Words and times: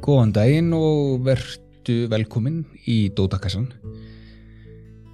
Góðan 0.00 0.30
daginn 0.32 0.70
og 0.72 1.20
verðtu 1.26 2.06
velkomin 2.08 2.62
í 2.88 3.10
Dótakassan. 3.12 3.66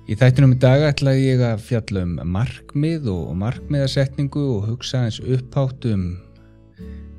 Í 0.06 0.14
þættinum 0.14 0.52
í 0.54 0.58
dag 0.62 0.84
ætlaði 0.86 1.24
ég 1.24 1.42
að 1.42 1.64
fjalla 1.66 2.04
um 2.06 2.12
markmið 2.30 3.08
og 3.10 3.32
markmiðasetningu 3.40 4.44
og 4.52 4.68
hugsa 4.68 5.02
eins 5.08 5.18
upphátt 5.18 5.88
um 5.90 6.04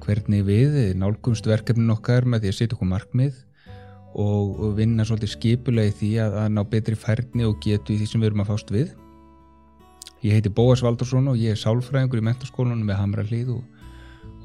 hvernig 0.05 0.45
við 0.47 0.77
nálgumst 0.95 1.49
verkefnin 1.51 1.91
okkar 1.91 2.23
með 2.23 2.45
því 2.45 2.53
að 2.53 2.57
setja 2.61 2.77
okkur 2.77 2.91
markmið 2.93 3.43
og 4.23 4.63
vinna 4.77 5.03
svolítið 5.03 5.33
skipulegi 5.33 5.97
því 5.99 6.11
að, 6.23 6.37
að 6.45 6.53
ná 6.55 6.63
betri 6.71 6.95
færni 6.95 7.49
og 7.49 7.59
getu 7.65 7.97
í 7.97 7.99
því 7.99 8.07
sem 8.13 8.23
við 8.23 8.31
erum 8.31 8.45
að 8.45 8.53
fást 8.53 8.71
við. 8.71 8.93
Ég 10.23 10.39
heiti 10.39 10.55
Bóas 10.55 10.85
Valdursson 10.87 11.27
og 11.27 11.35
ég 11.37 11.51
er 11.51 11.59
sálfræðingur 11.59 12.23
í 12.23 12.29
mentarskólanum 12.31 12.87
með 12.87 13.03
Hamra 13.03 13.27
hlýð 13.27 13.57
og 13.59 13.76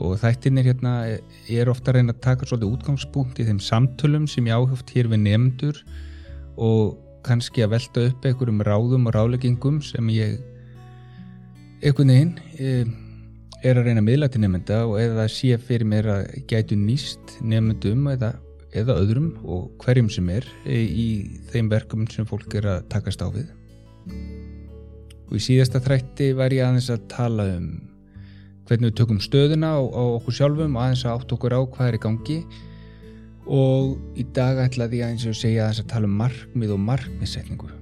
og 0.02 0.18
þættinir 0.22 0.66
hérna 0.66 0.92
er 1.06 1.70
ofta 1.70 1.92
að 1.92 1.98
reyna 1.98 2.14
að 2.14 2.22
taka 2.24 2.48
svolítið 2.48 2.74
útgangspunkt 2.74 3.40
í 3.40 3.46
þeim 3.46 3.60
samtölum 3.62 4.26
sem 4.30 4.48
ég 4.48 4.58
áhugt 4.58 4.90
hér 4.96 5.10
við 5.12 5.22
nefndur 5.28 5.78
og 6.60 6.98
kannski 7.26 7.62
að 7.62 7.76
velta 7.76 8.06
upp 8.08 8.26
einhverjum 8.26 8.64
ráðum 8.66 9.06
og 9.08 9.14
ráleggingum 9.16 9.78
sem 9.84 10.08
ég 10.12 10.40
einhvern 11.82 12.12
veginn 12.12 12.34
e, 12.58 12.72
er 13.62 13.78
að 13.78 13.88
reyna 13.88 14.02
að 14.02 14.08
miðla 14.08 14.30
til 14.32 14.42
nefnda 14.42 14.80
og 14.88 14.96
eða 15.02 15.28
sé 15.30 15.58
fyrir 15.62 15.86
mér 15.88 16.10
að 16.16 16.34
gætu 16.50 16.78
nýst 16.78 17.36
nefndum 17.46 18.08
eða, 18.10 18.34
eða 18.74 18.98
öðrum 19.04 19.30
og 19.44 19.70
hverjum 19.82 20.10
sem 20.10 20.30
er 20.34 20.48
e, 20.66 20.82
í 20.82 21.08
þeim 21.52 21.70
verkum 21.70 22.08
sem 22.10 22.26
fólk 22.26 22.58
er 22.58 22.68
að 22.76 22.88
takast 22.92 23.22
á 23.22 23.30
við. 23.30 23.48
Og 25.30 25.38
í 25.38 25.42
síðasta 25.46 25.80
þrætti 25.82 26.32
var 26.36 26.52
ég 26.52 26.66
aðeins 26.66 26.90
að 26.92 27.06
tala 27.12 27.46
um 27.54 27.91
hvernig 28.68 28.90
við 28.90 28.98
tökum 29.00 29.20
stöðuna 29.22 29.72
á, 29.74 29.80
á 29.82 30.02
okkur 30.18 30.36
sjálfum 30.38 30.76
aðeins 30.80 31.04
að 31.06 31.16
átt 31.16 31.34
okkur 31.36 31.56
á 31.56 31.60
hvað 31.62 31.88
er 31.88 31.98
í 31.98 32.02
gangi. 32.02 32.38
Og 33.42 33.96
í 34.18 34.24
dag 34.36 34.60
ætlaði 34.62 35.00
ég 35.00 35.08
aðeins 35.08 35.26
að 35.26 35.40
segja 35.40 35.64
aðeins 35.66 35.82
að 35.82 35.90
tala 35.94 36.10
um 36.10 36.18
markmið 36.20 36.76
og 36.76 36.84
markmiðsetningu 36.86 37.72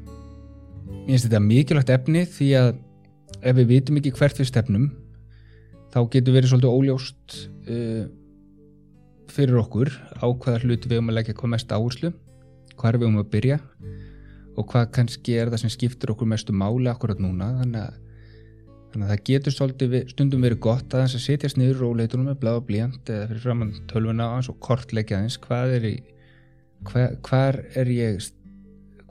Ég 1.01 1.17
finnst 1.17 1.27
þetta 1.27 1.41
mikilvægt 1.43 1.91
efni 1.91 2.25
því 2.29 2.49
að 2.59 2.71
ef 3.41 3.57
við 3.57 3.69
vitum 3.71 3.99
ekki 3.99 4.13
hvert 4.15 4.41
við 4.41 4.49
stefnum 4.51 4.89
þá 5.91 6.01
getur 6.13 6.37
verið 6.37 6.53
svolítið 6.53 6.77
óljóst 6.77 7.37
uh, 7.67 8.05
fyrir 9.31 9.61
okkur 9.63 9.91
á 10.21 10.27
hvaða 10.29 10.61
hluti 10.63 10.91
við 10.91 11.01
um 11.01 11.11
að 11.11 11.19
leggja 11.19 11.37
hvað 11.39 11.53
mest 11.57 11.73
áherslu 11.75 12.13
hvað 12.77 12.93
er 12.93 13.01
við 13.01 13.09
um 13.09 13.19
að 13.21 13.31
byrja 13.35 13.59
og 14.59 14.69
hvað 14.71 14.93
kannski 14.97 15.37
er 15.41 15.51
það 15.51 15.65
sem 15.65 15.75
skiptir 15.75 16.13
okkur 16.15 16.29
mestu 16.29 16.55
máli 16.57 16.91
akkurat 16.91 17.21
núna. 17.23 17.53
Þannig 17.61 17.83
að 17.87 17.99
Þannig 18.91 19.07
að 19.07 19.11
það 19.13 19.27
getur 19.29 19.55
svolítið 19.55 19.93
stundum 20.11 20.45
verið 20.45 20.59
gott 20.67 20.95
að 20.95 21.05
þess 21.05 21.17
að 21.17 21.23
setjast 21.25 21.59
niður 21.61 21.83
róleitunum 21.85 22.27
með 22.27 22.39
blá 22.43 22.51
og 22.57 22.65
blíjant 22.67 23.11
eða 23.13 23.29
fyrir 23.31 23.43
framann 23.45 23.77
tölvuna 23.91 24.27
á 24.27 24.35
hans 24.35 24.49
og 24.51 24.57
kortleggja 24.67 25.21
þess 25.23 25.43
hvað 25.45 25.75
er 25.77 25.87
í, 25.87 25.93
hver, 26.89 27.15
hvar 27.29 27.59
er 27.79 27.93
ég, 27.95 28.27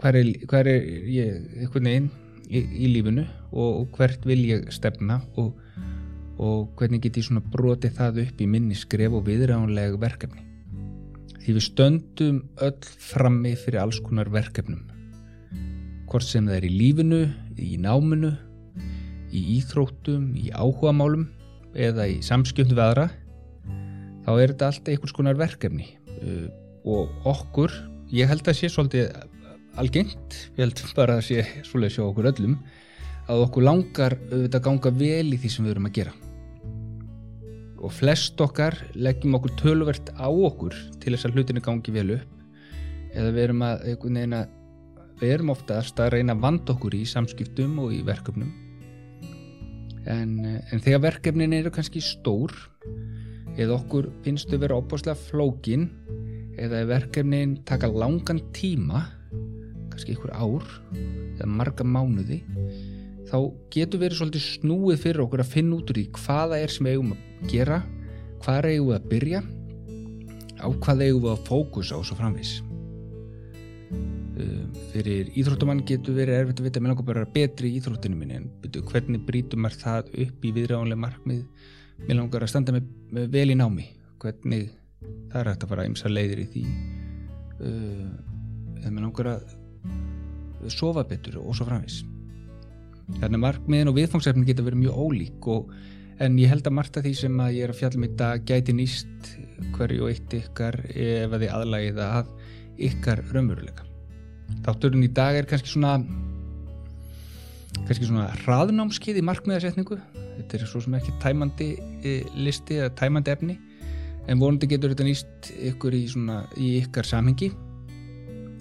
hvar 0.02 0.18
er, 0.20 0.32
hvar 0.52 0.68
er 0.68 0.90
ég 1.08 1.46
einhvern 1.62 1.88
veginn 1.88 2.10
í, 2.50 2.60
í 2.60 2.92
lífinu 2.92 3.24
og, 3.54 3.70
og 3.70 3.96
hvert 3.96 4.28
vil 4.28 4.42
ég 4.50 4.68
stefna 4.76 5.22
og, 5.40 5.54
og 6.44 6.76
hvernig 6.76 7.06
get 7.06 7.22
ég 7.22 7.30
svona 7.30 7.46
brotið 7.56 7.96
það 8.02 8.22
upp 8.26 8.44
í 8.44 8.50
minni 8.52 8.76
skref 8.76 9.16
og 9.16 9.24
viðránlega 9.32 10.02
verkefni. 10.02 10.44
Því 11.40 11.56
við 11.56 11.68
stöndum 11.70 12.44
öll 12.68 12.92
frammi 13.00 13.56
fyrir 13.56 13.80
alls 13.86 14.04
konar 14.04 14.28
verkefnum. 14.34 14.84
Hvort 16.12 16.28
sem 16.28 16.52
það 16.52 16.60
er 16.60 16.68
í 16.68 16.76
lífinu, 16.76 17.24
í 17.56 17.80
náminu 17.80 18.36
í 19.32 19.42
íþróttum, 19.60 20.32
í 20.38 20.50
áhugamálum 20.54 21.28
eða 21.78 22.08
í 22.10 22.20
samskjönd 22.26 22.74
við 22.74 22.86
aðra 22.86 23.10
þá 24.26 24.32
er 24.36 24.54
þetta 24.54 24.70
alltaf 24.70 24.94
einhvers 24.94 25.16
konar 25.16 25.40
verkefni. 25.40 25.88
Uh, 26.20 26.48
og 26.90 27.28
okkur, 27.28 27.74
ég 28.14 28.30
held 28.30 28.48
að 28.48 28.60
sé 28.60 28.70
svolítið 28.72 29.10
algengt, 29.80 30.38
ég 30.58 30.64
held 30.64 30.82
bara 30.98 31.20
að 31.20 31.28
sé 31.30 31.46
svolítið 31.68 31.96
sjá 31.98 32.04
okkur 32.08 32.30
öllum 32.32 32.58
að 33.30 33.44
okkur 33.46 33.66
langar 33.66 34.16
auðvitað 34.32 34.66
ganga 34.66 34.92
vel 35.00 35.36
í 35.36 35.38
því 35.38 35.52
sem 35.54 35.68
við 35.68 35.76
erum 35.76 35.90
að 35.90 35.98
gera. 36.00 36.16
Og 37.80 37.94
flest 37.96 38.42
okkar 38.44 38.76
leggjum 38.98 39.38
okkur 39.38 39.54
tölvert 39.62 40.10
á 40.18 40.28
okkur 40.28 40.76
til 41.00 41.14
þess 41.14 41.30
að 41.30 41.38
hlutinu 41.38 41.64
gangi 41.64 41.94
vel 41.96 42.10
upp 42.18 43.14
eða 43.16 43.30
við 43.34 43.44
erum 43.48 43.62
að, 43.66 43.86
við 45.22 45.32
erum 45.34 45.54
oftast 45.54 46.02
að 46.02 46.18
reyna 46.18 46.36
að 46.36 46.44
vanda 46.44 46.74
okkur 46.76 46.98
í 46.98 47.06
samskiptum 47.10 47.80
og 47.82 47.94
í 47.96 48.02
verkefnum 48.06 48.52
en, 50.10 50.34
eh, 50.46 50.60
en 50.74 50.84
þegar 50.84 51.06
verkefnin 51.08 51.56
eru 51.58 51.72
kannski 51.74 52.02
stór 52.04 52.54
eða 53.60 53.78
okkur 53.80 54.10
finnst 54.26 54.52
þau 54.52 54.62
vera 54.64 54.80
opbáslega 54.80 55.18
flókin 55.20 55.90
eða 56.60 56.86
verkefnin 56.90 57.60
taka 57.68 57.90
langan 57.92 58.42
tíma 58.56 59.06
kannski 59.92 60.16
ykkur 60.16 60.34
ár 60.36 60.66
eða 60.94 61.50
marga 61.50 61.86
mánuði 61.88 62.42
þá 63.30 63.38
getur 63.74 64.02
verið 64.02 64.20
svolítið 64.20 64.48
snúið 64.48 65.04
fyrir 65.04 65.26
okkur 65.26 65.44
að 65.44 65.54
finna 65.54 65.78
út 65.78 65.94
úr 65.94 66.02
í 66.02 66.08
hvaða 66.18 66.64
er 66.64 66.74
sem 66.74 66.88
við 66.88 66.98
eigum 66.98 67.14
að 67.16 67.54
gera 67.54 67.84
hvað 68.44 68.72
eigum 68.72 68.90
við 68.90 68.98
að 68.98 69.10
byrja 69.14 69.44
á 70.60 70.68
hvað 70.68 71.06
eigum 71.06 71.24
við 71.28 71.32
að 71.36 71.46
fókusa 71.52 72.00
og 72.00 72.10
svo 72.10 72.18
framvis 72.20 72.58
Eh, 73.90 74.29
fyrir 74.94 75.32
íþróttumann 75.40 75.84
getur 75.88 76.18
verið 76.18 76.40
erfitt 76.40 76.62
að 76.62 76.70
vita 76.70 76.82
mér 76.84 76.94
langar 76.94 77.08
bara 77.08 77.28
betri 77.34 77.72
í 77.72 77.80
íþróttinu 77.80 78.18
minni 78.20 78.40
en 78.40 78.50
byrju, 78.64 78.84
hvernig 78.92 79.24
brítum 79.28 79.64
maður 79.66 79.84
það 79.84 80.12
upp 80.26 80.46
í 80.46 80.54
viðræðanlega 80.58 81.04
markmið? 81.06 81.70
Mér 82.08 82.20
langar 82.22 82.46
að 82.46 82.54
standa 82.54 82.76
með, 82.76 82.92
með 83.12 83.32
vel 83.34 83.50
í 83.52 83.58
námi. 83.60 83.88
Hvernig 84.20 84.70
það 85.32 85.42
er 85.42 85.52
hægt 85.52 85.66
að 85.66 85.74
fara 85.74 85.88
eimsa 85.88 86.12
leiðir 86.12 86.44
í 86.44 86.50
því. 86.54 86.66
Uh, 87.60 88.06
eða 88.80 88.94
mér 88.94 89.08
langar 89.10 89.34
að 89.34 90.72
sofa 90.72 91.04
betur 91.08 91.40
og 91.42 91.56
svo 91.56 91.68
framvis 91.68 92.02
þannig 93.18 93.40
að 93.40 93.44
markmiðin 93.46 93.92
og 93.92 93.98
viðfangsefnin 93.98 94.48
getur 94.48 94.68
verið 94.68 94.84
mjög 94.84 95.02
ólík 95.02 95.50
og, 95.50 95.74
en 96.22 96.38
ég 96.42 96.52
held 96.52 96.68
að 96.68 96.78
margt 96.78 97.00
að 97.00 97.08
því 97.08 97.14
sem 97.24 97.42
að 97.42 97.54
ég 97.58 97.66
er 97.66 97.74
að 97.74 97.82
fjalla 97.82 98.04
mitt 98.04 98.16
um 98.20 98.26
að 98.28 98.42
gæti 98.52 98.76
nýst 98.76 99.30
hverju 99.76 100.06
og 100.06 100.14
eitt 100.14 100.40
ykkar 100.42 100.82
ef 100.94 101.30
að 101.32 101.46
þið 101.46 101.54
aðlægið 101.58 102.02
að 102.06 102.34
ykkar 102.90 103.24
raunveruleika 103.34 103.89
Þátturinn 104.66 105.06
í 105.06 105.12
dag 105.14 105.40
er 105.40 105.48
kannski 105.50 105.72
svona 105.74 105.98
kannski 107.86 108.10
svona 108.10 108.28
hraðnámskið 108.44 109.22
í 109.22 109.26
markmiðarsetningu 109.26 109.98
þetta 110.40 110.58
er 110.58 110.70
svo 110.70 110.82
sem 110.84 110.96
ekki 111.00 111.16
tæmandi 111.24 111.70
eh, 112.04 112.28
listi 112.38 112.80
eða 112.80 112.94
tæmandi 113.00 113.34
efni 113.34 113.58
en 114.30 114.42
vonandi 114.42 114.70
getur 114.70 114.94
þetta 114.94 115.08
nýst 115.08 115.50
ykkur 115.72 115.96
í, 115.98 116.04
svona, 116.12 116.44
í 116.60 116.76
ykkar 116.84 117.08
samhengi. 117.08 117.50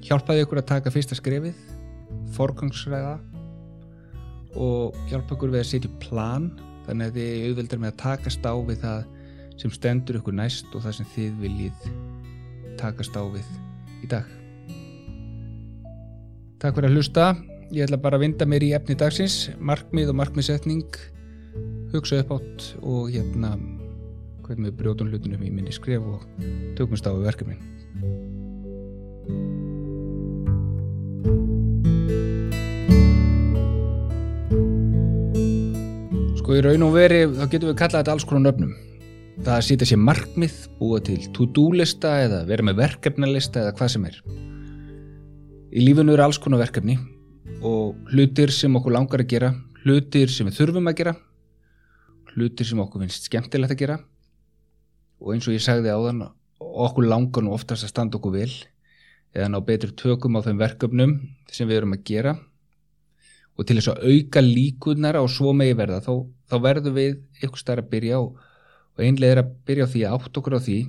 Hjálpaði 0.06 0.46
ykkur 0.46 0.62
að 0.62 0.70
taka 0.70 0.92
fyrsta 0.94 1.18
skrefið 1.18 1.58
forgangsræða 2.36 3.18
og 4.56 4.96
hjálpa 5.10 5.36
ykkur 5.36 5.52
við 5.52 5.62
að 5.62 5.70
setja 5.74 5.92
plan 6.02 6.50
þannig 6.86 7.10
að 7.10 7.18
þið 7.18 7.46
auðveldar 7.50 7.82
með 7.84 7.92
að 7.92 8.00
takast 8.04 8.48
á 8.48 8.54
við 8.56 8.82
það 8.86 9.06
sem 9.60 9.74
stendur 9.74 10.20
ykkur 10.22 10.38
næst 10.38 10.72
og 10.72 10.86
það 10.86 10.98
sem 11.00 11.12
þið 11.16 11.38
viljið 11.44 11.88
takast 12.80 13.18
á 13.18 13.22
við 13.28 13.56
í 14.06 14.10
dag 14.10 14.37
Takk 16.58 16.74
fyrir 16.74 16.90
að 16.90 16.96
hlusta. 16.98 17.24
Ég 17.70 17.84
ætla 17.86 18.00
bara 18.02 18.18
að 18.18 18.24
vinda 18.24 18.46
mér 18.48 18.64
í 18.66 18.72
efni 18.74 18.96
dagsins, 18.98 19.34
markmið 19.62 20.08
og 20.10 20.16
markmiðsetning, 20.18 20.96
hugsa 21.92 22.18
upp 22.24 22.32
átt 22.34 22.64
og 22.80 23.12
hérna 23.12 23.52
hvernig 24.42 24.72
við 24.72 24.78
brjóðum 24.80 25.12
hlutunum 25.12 25.44
í 25.44 25.50
minni 25.52 25.74
skref 25.76 26.02
og 26.08 26.24
tökumst 26.74 27.06
á 27.06 27.14
verkefnin. 27.14 27.60
Sko 36.40 36.58
í 36.58 36.64
raun 36.64 36.88
og 36.88 36.96
veri 36.96 37.22
þá 37.28 37.44
getum 37.52 37.70
við 37.70 37.78
kallað 37.84 38.00
þetta 38.00 38.16
alls 38.16 38.26
konar 38.26 38.48
nöfnum. 38.48 38.74
Það 39.44 39.54
að 39.60 39.64
sýta 39.68 39.92
sér 39.92 40.02
markmið, 40.02 40.60
búa 40.82 40.98
til 41.06 41.20
to-do 41.36 41.70
lista 41.78 42.18
eða 42.24 42.42
vera 42.50 42.66
með 42.66 42.82
verkefnalista 42.82 43.62
eða 43.62 43.78
hvað 43.78 43.94
sem 43.94 44.10
er. 44.10 44.22
Í 45.68 45.82
lífunu 45.84 46.14
eru 46.14 46.24
alls 46.24 46.38
konar 46.40 46.62
verkefni 46.62 46.94
og 47.60 47.98
hlutir 48.08 48.48
sem 48.54 48.72
okkur 48.78 48.94
langar 48.94 49.20
að 49.20 49.28
gera, 49.28 49.50
hlutir 49.82 50.30
sem 50.32 50.48
við 50.48 50.62
þurfum 50.62 50.88
að 50.88 50.94
gera, 50.96 51.12
hlutir 52.32 52.68
sem 52.68 52.80
okkur 52.80 53.02
finnst 53.04 53.28
skemmtilegt 53.28 53.74
að 53.74 53.82
gera. 53.82 53.96
Og 55.20 55.34
eins 55.34 55.48
og 55.48 55.52
ég 55.52 55.60
sagði 55.60 55.92
áðan, 55.92 56.22
okkur 56.58 57.08
langar 57.10 57.44
nú 57.44 57.52
oftast 57.52 57.84
að 57.84 57.92
standa 57.92 58.16
okkur 58.16 58.38
vel 58.38 58.54
eða 59.36 59.50
ná 59.52 59.58
betur 59.66 59.92
tökum 59.92 60.38
á 60.40 60.44
þeim 60.46 60.62
verkefnum 60.62 61.12
sem 61.52 61.68
við 61.68 61.82
erum 61.82 61.92
að 61.98 62.06
gera. 62.14 62.34
Og 63.58 63.68
til 63.68 63.76
þess 63.76 63.92
að 63.92 64.08
auka 64.08 64.44
líkunar 64.46 65.20
á 65.20 65.24
svo 65.28 65.52
megi 65.52 65.76
verða 65.76 66.00
þá, 66.00 66.12
þá 66.48 66.56
verðum 66.64 66.96
við 66.96 67.20
ykkur 67.42 67.60
starf 67.60 67.84
að 67.84 67.92
byrja 67.92 68.22
og, 68.22 68.40
og 68.96 69.04
einlega 69.04 69.36
er 69.36 69.42
að 69.44 69.52
byrja 69.68 69.84
á 69.84 69.92
því 69.92 70.06
að 70.08 70.16
átt 70.16 70.40
okkur 70.40 70.56
á 70.56 70.60
því 70.64 70.80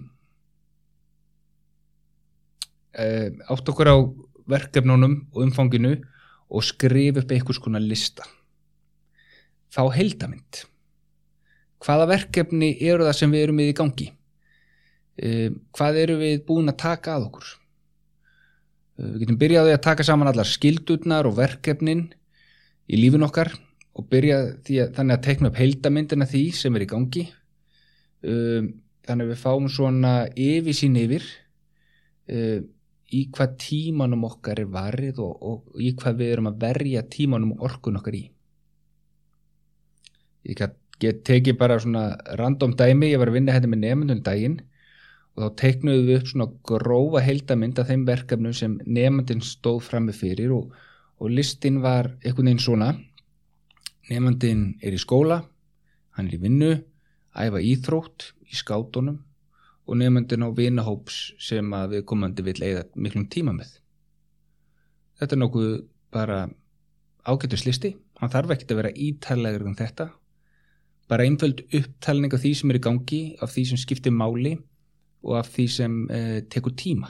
uh, 2.96 3.28
átt 3.52 3.76
okkur 3.76 3.92
á 3.92 3.98
verkefnunum 4.50 5.16
og 5.34 5.44
umfanginu 5.46 5.96
og 6.50 6.66
skrif 6.66 7.22
upp 7.22 7.32
einhvers 7.32 7.62
konar 7.62 7.84
lista. 7.84 8.26
Þá 9.70 9.84
heldamind. 9.94 10.64
Hvaða 11.80 12.10
verkefni 12.10 12.74
eru 12.82 13.06
það 13.06 13.20
sem 13.20 13.34
við 13.34 13.46
erum 13.46 13.62
við 13.62 13.74
í 13.74 13.76
gangi? 13.78 14.10
uh, 15.24 15.50
hvað 15.76 16.04
eru 16.04 16.20
við 16.22 16.44
búin 16.48 16.72
að 16.72 16.80
taka 16.84 17.16
að 17.16 17.28
okkur 17.30 17.48
uh, 17.50 19.10
við 19.14 19.24
getum 19.24 19.40
byrjaði 19.42 19.76
að 19.76 19.84
taka 19.88 20.06
saman 20.08 20.32
allar 20.32 20.50
skildurnar 20.50 21.30
og 21.30 21.38
verkefnin 21.40 22.08
í 22.90 23.00
lífin 23.00 23.26
okkar 23.28 23.52
og 24.00 24.08
byrja 24.12 24.40
að, 24.40 24.72
þannig 24.96 25.16
að 25.16 25.26
tekna 25.28 25.52
upp 25.52 25.60
heildamindina 25.60 26.30
því 26.30 26.44
sem 26.56 26.76
er 26.78 26.86
í 26.86 26.90
gangi 26.90 27.26
um, 28.24 28.74
þannig 29.08 29.26
að 29.26 29.32
við 29.34 29.44
fáum 29.44 29.70
svona 29.72 30.14
yfirsýn 30.38 31.00
yfir 31.02 31.26
í 33.16 33.24
hvað 33.34 33.56
tímanum 33.64 34.26
okkar 34.28 34.62
er 34.62 34.70
varrið 34.74 35.22
og, 35.26 35.34
og 35.42 35.82
í 35.82 35.94
hvað 35.98 36.20
við 36.22 36.34
erum 36.34 36.50
að 36.52 36.60
verja 36.64 37.06
tímanum 37.10 37.56
og 37.56 37.66
orkun 37.70 38.00
okkar 38.00 38.18
í. 38.20 38.24
Ég 40.50 40.62
get 41.00 41.24
tekið 41.28 41.58
bara 41.60 41.80
svona 41.80 42.04
random 42.40 42.76
dæmi, 42.78 43.12
ég 43.12 43.22
var 43.22 43.32
að 43.32 43.40
vinna 43.40 43.56
hérna 43.56 43.72
með 43.72 43.84
nefndun 43.86 44.24
daginn 44.26 44.58
og 45.36 45.44
þá 45.44 45.60
teiknuðu 45.62 46.06
við 46.08 46.20
upp 46.20 46.32
svona 46.32 46.50
grófa 46.72 47.24
heildamind 47.24 47.80
af 47.80 47.90
þeim 47.90 48.06
verkefnum 48.08 48.56
sem 48.56 48.80
nefndin 48.86 49.44
stóð 49.46 49.84
fram 49.88 50.10
með 50.10 50.20
fyrir 50.24 50.56
og, 50.56 50.74
og 51.20 51.32
listin 51.32 51.80
var 51.84 52.12
einhvern 52.24 52.52
veginn 52.52 52.66
svona. 52.66 52.92
Nefndin 54.10 54.74
er 54.84 54.96
í 54.96 55.02
skóla 55.02 55.44
hann 56.20 56.28
er 56.28 56.36
í 56.36 56.44
vinnu, 56.44 56.74
æfa 57.40 57.62
íþrótt 57.64 58.34
í 58.52 58.58
skátunum 58.60 59.22
og 59.90 59.98
nefndin 59.98 60.46
á 60.46 60.50
vinahóps 60.54 61.18
sem 61.42 61.74
að 61.74 61.96
við 61.96 62.06
komandi 62.12 62.46
vil 62.46 62.60
eigða 62.62 62.86
miklum 62.94 63.26
tíma 63.34 63.56
með. 63.58 63.72
Þetta 65.18 65.36
er 65.36 65.42
nokkuð 65.42 65.72
bara 66.14 66.40
ágættuslisti, 67.26 67.96
hann 68.22 68.32
þarf 68.34 68.54
ekki 68.56 68.70
að 68.70 68.82
vera 68.82 68.94
ítæðlegur 68.94 69.66
um 69.68 69.78
þetta, 69.80 70.10
bara 71.10 71.26
einföld 71.26 71.64
upptalning 71.74 72.34
af 72.34 72.44
því 72.44 72.52
sem 72.60 72.72
er 72.72 72.78
í 72.78 72.84
gangi, 72.86 73.22
af 73.42 73.54
því 73.56 73.64
sem 73.72 73.82
skiptir 73.82 74.14
máli 74.14 74.54
og 75.26 75.40
af 75.42 75.50
því 75.56 75.66
sem 75.74 75.96
eh, 76.14 76.38
tekur 76.54 76.76
tíma. 76.78 77.10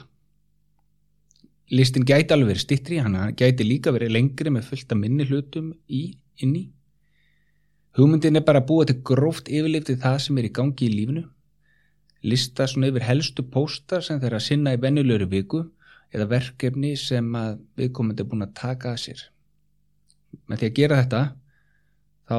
Listin 1.70 2.06
gæti 2.08 2.34
alveg 2.34 2.54
verið 2.54 2.64
stittri, 2.64 2.98
hann 2.98 3.36
gæti 3.38 3.66
líka 3.66 3.92
verið 3.94 4.16
lengri 4.16 4.50
með 4.50 4.72
fullta 4.72 4.96
minni 4.98 5.28
hlutum 5.28 5.74
í, 5.86 6.16
inni. 6.42 6.64
Hugmyndin 7.98 8.40
er 8.40 8.46
bara 8.46 8.64
að 8.64 8.70
búa 8.72 8.88
til 8.88 8.98
gróft 9.06 9.52
yfirliftið 9.52 10.00
það 10.02 10.18
sem 10.24 10.40
er 10.40 10.48
í 10.48 10.54
gangi 10.56 10.88
í 10.88 10.94
lífinu 10.94 11.28
lista 12.26 12.66
svona 12.68 12.90
yfir 12.90 13.06
helstu 13.06 13.44
póstar 13.48 14.04
sem 14.04 14.20
þeirra 14.20 14.40
sinna 14.42 14.74
í 14.76 14.80
vennulegri 14.80 15.28
viku 15.30 15.64
eða 16.12 16.28
verkefni 16.30 16.94
sem 16.98 17.26
að 17.38 17.60
viðkomandi 17.78 18.24
er 18.24 18.30
búin 18.30 18.46
að 18.46 18.56
taka 18.60 18.94
að 18.94 19.02
sér. 19.04 19.22
Með 20.50 20.62
því 20.62 20.68
að 20.68 20.78
gera 20.78 21.00
þetta 21.00 21.22
þá 22.30 22.38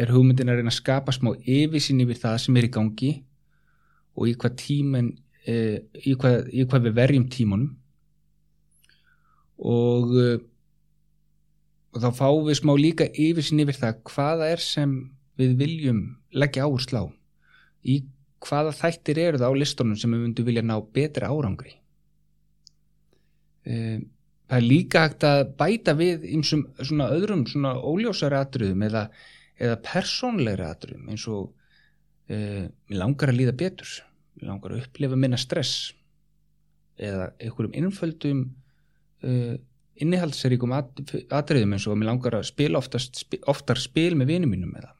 er 0.00 0.12
hugmyndin 0.14 0.50
að 0.50 0.60
reyna 0.60 0.72
að 0.72 0.78
skapa 0.78 1.14
smá 1.14 1.32
yfirsinn 1.38 2.02
yfir 2.04 2.20
það 2.20 2.38
sem 2.44 2.58
er 2.58 2.66
í 2.66 2.72
gangi 2.74 3.10
og 4.16 4.30
í 4.30 4.34
hvað 4.40 4.56
tímen 4.60 5.10
e, 5.46 5.54
í, 6.04 6.14
hvað, 6.14 6.50
í 6.52 6.64
hvað 6.66 6.88
við 6.88 6.96
verjum 6.98 7.26
tímunum 7.32 7.72
og, 9.60 10.14
e, 10.16 10.28
og 11.94 12.04
þá 12.04 12.10
fáum 12.16 12.46
við 12.48 12.60
smá 12.60 12.74
líka 12.78 13.08
yfirsinn 13.10 13.62
yfir 13.64 13.80
það 13.80 14.00
hvaða 14.10 14.50
er 14.54 14.64
sem 14.64 14.96
við 15.40 15.56
viljum 15.60 16.00
leggja 16.36 16.66
áherslu 16.66 17.04
á 17.04 17.06
í 17.88 18.00
hvaða 18.46 18.72
þættir 18.76 19.20
eru 19.20 19.40
það 19.40 19.52
á 19.52 19.60
listunum 19.60 19.98
sem 20.00 20.14
við 20.14 20.24
myndum 20.24 20.48
vilja 20.48 20.64
ná 20.64 20.76
betri 20.96 21.28
árangri? 21.28 21.74
Um, 23.68 24.06
það 24.48 24.56
er 24.58 24.66
líka 24.66 25.04
hægt 25.04 25.26
að 25.28 25.40
bæta 25.60 25.94
við 25.98 26.26
einsum 26.32 26.64
svona 26.80 27.10
öðrum 27.14 27.46
svona 27.48 27.74
óljósari 27.76 28.38
atriðum 28.40 28.84
eða, 28.88 29.06
eða 29.60 29.80
persónleiri 29.86 30.66
atriðum 30.66 31.10
eins 31.12 31.26
og 31.30 31.50
um, 32.32 32.70
langar 32.96 33.32
að 33.32 33.42
líða 33.42 33.56
betur. 33.64 33.96
Langar 34.40 34.72
að 34.72 34.86
upplifa 34.86 35.18
minna 35.20 35.38
stress 35.40 35.92
eða 37.00 37.30
einhverjum 37.40 37.76
innföldum 37.76 38.46
uh, 39.24 39.56
innihaldsseríkum 40.00 40.72
atriðum 40.72 41.76
eins 41.76 41.86
og 41.88 41.98
mér 42.00 42.10
langar 42.14 42.38
að 42.38 42.48
spila 42.48 42.80
oftast, 42.80 43.26
oftar 43.50 43.80
spil 43.80 44.14
með 44.16 44.34
vinum 44.34 44.54
mínum 44.54 44.72
eða 44.80 44.94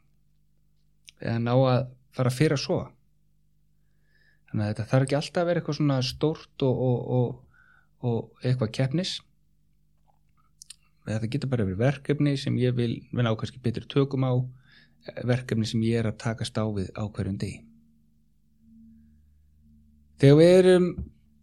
eða 1.21 1.37
ná 1.41 1.53
að 1.53 1.87
fara 2.15 2.31
að 2.31 2.37
fyrra 2.37 2.57
svo 2.59 2.79
þannig 4.51 4.65
að 4.65 4.71
þetta 4.71 4.87
þarf 4.91 5.07
ekki 5.07 5.17
alltaf 5.17 5.41
að 5.41 5.49
vera 5.49 5.61
eitthvað 5.61 5.77
svona 5.79 5.97
stórt 6.05 6.65
og, 6.67 6.81
og, 6.87 7.11
og, 7.17 7.59
og 8.07 8.45
eitthvað 8.45 8.73
keppnis. 8.77 9.13
Þetta 11.07 11.31
getur 11.33 11.51
bara 11.51 11.65
verið 11.65 11.81
verkefni 11.81 12.35
sem 12.37 12.57
ég 12.61 12.75
vil 12.77 12.93
vinna 13.09 13.33
á 13.33 13.39
kannski 13.39 13.61
betri 13.63 13.87
tökum 13.89 14.27
á 14.27 14.33
verkefni 15.25 15.65
sem 15.65 15.81
ég 15.87 16.01
er 16.01 16.11
að 16.11 16.19
takast 16.21 16.59
á 16.61 16.65
við 16.69 16.91
á 16.93 17.03
hverjum 17.07 17.39
degi. 17.41 17.63
Þegar 20.21 20.37
við 20.37 20.51
erum 20.59 20.91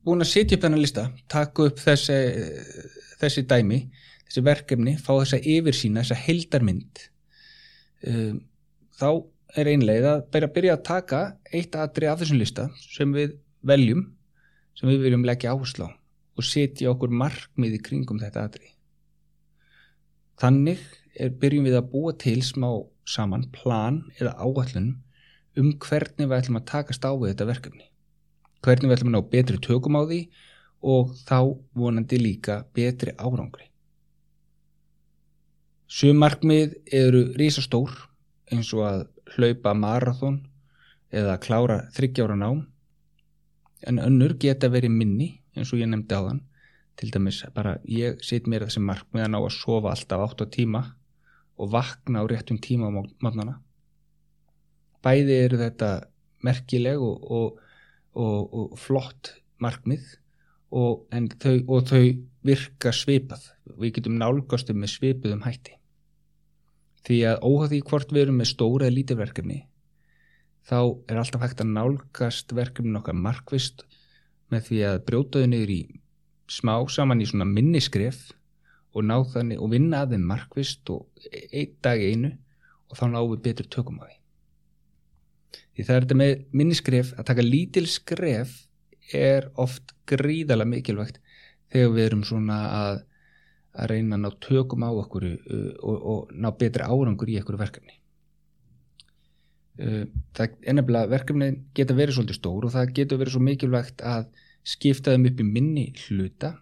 búin 0.07 0.23
að 0.23 0.31
sitja 0.31 0.57
upp 0.57 0.67
þennan 0.67 0.83
lista 0.85 1.09
taka 1.33 1.67
upp 1.69 1.81
þessi, 1.83 2.19
þessi 3.19 3.45
dæmi 3.51 3.81
þessi 4.29 4.45
verkefni, 4.45 4.95
fá 5.01 5.11
þessa 5.17 5.41
yfirsýna 5.41 6.05
þessa 6.05 6.21
heldarmynd 6.27 7.03
um, 8.07 8.39
þá 8.99 9.09
er 9.57 9.71
einleið 9.71 10.07
að 10.09 10.49
byrja 10.55 10.77
að 10.77 10.85
taka 10.89 11.21
eitt 11.53 11.77
aðri 11.77 12.09
af 12.11 12.21
þessum 12.21 12.41
lista 12.41 12.69
sem 12.83 13.13
við 13.15 13.39
veljum, 13.65 14.05
sem 14.77 14.91
við 14.91 15.07
viljum 15.07 15.25
leggja 15.27 15.55
áherslu 15.55 15.89
á 15.89 15.91
og 16.39 16.47
setja 16.47 16.93
okkur 16.93 17.11
markmið 17.11 17.79
í 17.79 17.83
kringum 17.83 18.21
þetta 18.23 18.45
aðri. 18.47 18.75
Þannig 20.39 20.83
er, 21.19 21.33
byrjum 21.35 21.67
við 21.67 21.79
að 21.81 21.89
búa 21.91 22.15
til 22.15 22.39
smá 22.47 22.69
saman 23.09 23.49
plan 23.55 24.05
eða 24.21 24.37
áallun 24.39 24.93
um 25.59 25.73
hvernig 25.83 26.29
við 26.29 26.37
ætlum 26.37 26.61
að 26.61 26.69
takast 26.71 27.03
á 27.03 27.11
við 27.11 27.33
þetta 27.33 27.49
verkefni. 27.49 27.89
Hvernig 28.63 28.87
við 28.87 28.97
ætlum 28.99 29.11
að 29.11 29.17
ná 29.17 29.31
betri 29.33 29.59
tökum 29.65 29.99
á 29.99 30.03
því 30.07 30.21
og 30.87 31.17
þá 31.27 31.39
vonandi 31.75 32.21
líka 32.23 32.61
betri 32.77 33.17
árangri. 33.19 33.67
Sumarkmið 35.89 36.77
eru 36.95 37.25
rísastór 37.41 37.91
eins 38.53 38.71
og 38.77 38.85
að 38.87 39.07
hlaupa 39.35 39.75
marathón 39.75 40.43
eða 41.13 41.39
klára 41.41 41.79
þryggjára 41.97 42.37
nám. 42.37 42.67
En 43.87 43.99
önnur 44.03 44.35
geta 44.41 44.69
verið 44.69 44.95
minni 44.95 45.29
eins 45.57 45.73
og 45.73 45.83
ég 45.83 45.91
nefndi 45.91 46.15
á 46.15 46.23
þann 46.23 46.43
til 46.99 47.13
dæmis 47.15 47.45
bara 47.55 47.77
ég 47.87 48.19
set 48.27 48.49
mér 48.51 48.67
þessi 48.67 48.83
markmið 48.83 49.25
að 49.25 49.33
ná 49.33 49.39
að 49.39 49.55
sofa 49.55 49.93
alltaf 49.93 50.25
8 50.35 50.49
tíma 50.55 50.83
og 51.59 51.73
vakna 51.75 52.23
á 52.23 52.25
réttum 52.27 52.59
tíma 52.63 52.91
á 52.91 52.93
mannana 53.23 53.59
bæði 55.03 55.37
eru 55.45 55.61
þetta 55.61 55.91
merkileg 56.47 57.03
og, 57.03 57.31
og, 57.31 57.61
og, 58.19 58.55
og 58.59 58.79
flott 58.79 59.35
markmið 59.63 60.05
þau, 60.71 61.55
og 61.67 61.87
þau 61.89 62.03
virka 62.47 62.93
svipað. 62.95 63.47
Við 63.79 63.99
getum 63.99 64.19
nálgastum 64.21 64.79
með 64.81 64.95
svipuðum 64.97 65.45
hætti 65.47 65.77
því 67.09 67.19
að 67.33 67.43
óhagði 67.49 67.83
hvort 67.89 68.13
við 68.13 68.27
erum 68.27 68.41
með 68.43 68.53
stóra 68.53 68.89
eða 68.89 68.97
lítið 68.99 69.21
verkefni 69.23 69.59
þá 70.69 70.81
er 71.09 71.21
alltaf 71.21 71.45
hægt 71.45 71.63
að 71.65 71.73
nálgast 71.73 72.53
verkefnin 72.57 72.99
okkar 73.01 73.17
markvist 73.17 73.87
með 74.53 74.69
því 74.69 74.83
að 74.91 75.01
brjótaðu 75.09 75.49
niður 75.53 75.73
í 75.73 75.81
smá 76.49 76.75
saman 76.93 77.23
í 77.25 77.29
svona 77.29 77.49
minniskref 77.49 78.29
og 78.97 79.05
ná 79.09 79.17
þannig 79.33 79.61
og 79.63 79.73
vinna 79.73 80.03
að 80.05 80.15
þeim 80.15 80.29
markvist 80.31 80.93
og 80.93 81.29
einn 81.33 81.75
dag 81.85 82.01
einu 82.03 82.33
og 82.89 82.97
þá 82.97 83.05
náum 83.13 83.33
við 83.35 83.43
betur 83.45 83.69
tökum 83.69 84.01
á 84.01 84.09
því. 84.09 84.17
Því 85.77 85.87
það 85.87 85.95
er 85.97 86.07
þetta 86.07 86.19
með 86.23 86.33
minniskref 86.61 87.13
að 87.17 87.29
taka 87.31 87.45
lítil 87.45 87.85
skref 87.89 88.55
er 89.15 89.51
oft 89.61 89.95
gríðala 90.09 90.67
mikilvægt 90.69 91.21
þegar 91.73 91.95
við 91.95 92.07
erum 92.07 92.25
svona 92.27 92.59
að 92.79 93.03
að 93.77 93.91
reyna 93.93 94.17
að 94.17 94.25
ná 94.25 94.31
tökum 94.43 94.85
á 94.87 94.91
okkur 94.91 95.27
uh, 95.29 95.73
og, 95.83 95.97
og 96.13 96.33
ná 96.35 96.51
betri 96.59 96.87
árangur 96.87 97.31
í 97.31 97.39
okkur 97.43 97.59
verkefni. 97.61 97.95
Uh, 99.79 100.05
það 100.35 100.57
er 100.65 100.79
nefnilega 100.79 101.13
verkefni 101.13 101.51
geta 101.77 101.97
verið 101.99 102.19
svolítið 102.19 102.41
stór 102.41 102.67
og 102.67 102.75
það 102.75 102.95
getur 102.97 103.21
verið 103.21 103.37
svo 103.37 103.45
mikilvægt 103.47 104.03
að 104.03 104.27
skipta 104.67 105.15
þeim 105.15 105.29
upp 105.31 105.45
í 105.45 105.49
minni 105.49 105.87
hluta. 106.07 106.57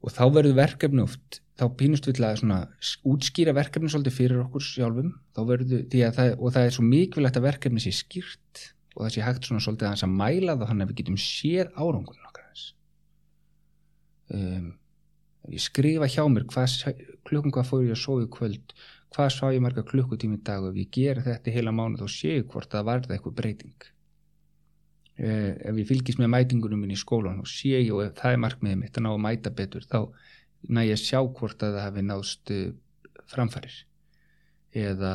Og 0.00 0.14
þá 0.16 0.24
verður 0.32 0.60
verkefni 0.62 1.04
oft 1.04 1.42
þá 1.60 1.66
pínust 1.76 2.06
við 2.08 2.16
til 2.16 2.24
að 2.24 2.38
svona, 2.40 2.60
útskýra 3.04 3.52
verkefni 3.52 3.90
svolítið 3.92 4.16
fyrir 4.16 4.44
okkur 4.46 4.64
sjálfum. 4.64 5.10
Verður, 5.36 5.82
það, 5.92 6.30
og 6.38 6.54
það 6.54 6.66
er 6.66 6.76
svo 6.76 6.84
mikilvægt 6.86 7.36
að 7.36 7.48
verkefni 7.50 7.82
sé 7.84 7.92
skýrt 7.92 8.70
og 8.96 9.04
það 9.04 9.12
sé 9.14 9.24
hægt 9.26 9.46
svona 9.46 9.62
svolítið 9.64 9.90
að, 9.90 10.04
að 10.06 10.14
mæla 10.16 10.56
það 10.56 10.70
þannig 10.70 10.86
að 10.86 10.90
við 10.90 11.00
getum 11.02 11.18
séð 11.20 11.68
árangun 11.76 12.24
okkar 12.30 12.40
um, 14.34 14.68
ég 15.48 15.62
skrifa 15.64 16.08
hjá 16.10 16.24
mér 16.28 16.44
klukkum 17.24 17.52
hvað 17.54 17.68
fór 17.68 17.86
ég 17.86 17.96
að 17.96 18.24
í 18.24 18.32
kvöld 18.32 18.74
hvað 19.14 19.30
sá 19.34 19.46
ég 19.50 19.62
marga 19.62 19.84
klukkutími 19.86 20.38
dag? 20.44 20.62
Og 20.62 20.74
ef 20.74 20.82
ég 20.84 20.90
ger 20.94 21.22
þetta 21.24 21.54
heila 21.54 21.72
mánu 21.74 21.98
þá 21.98 22.06
sé 22.10 22.36
ég 22.38 22.46
hvort 22.50 22.70
það 22.70 22.86
varða 22.88 23.16
eitthvað 23.16 23.36
breyting. 23.40 23.88
Eh, 25.20 25.50
ef 25.68 25.80
ég 25.80 25.88
fylgis 25.88 26.20
með 26.20 26.30
mætingunum 26.36 26.80
minn 26.84 26.94
í 26.94 27.00
skólan 27.00 27.42
og 27.42 27.50
sé 27.50 27.74
ég 27.74 27.90
og 27.92 28.06
ef 28.06 28.14
það 28.20 28.36
er 28.36 28.44
markmiðið 28.44 28.78
mitt 28.80 28.96
að 28.96 29.04
ná 29.04 29.10
að 29.10 29.24
mæta 29.26 29.52
betur 29.52 29.84
þá 29.84 29.98
næ 30.70 30.80
ég 30.86 30.94
að 30.94 31.02
sjá 31.02 31.18
hvort 31.20 31.66
að 31.66 31.76
það 31.76 31.84
hefði 31.86 32.04
náðst 32.06 32.52
uh, 32.54 32.62
framfærir 33.28 33.76
eða 34.80 35.12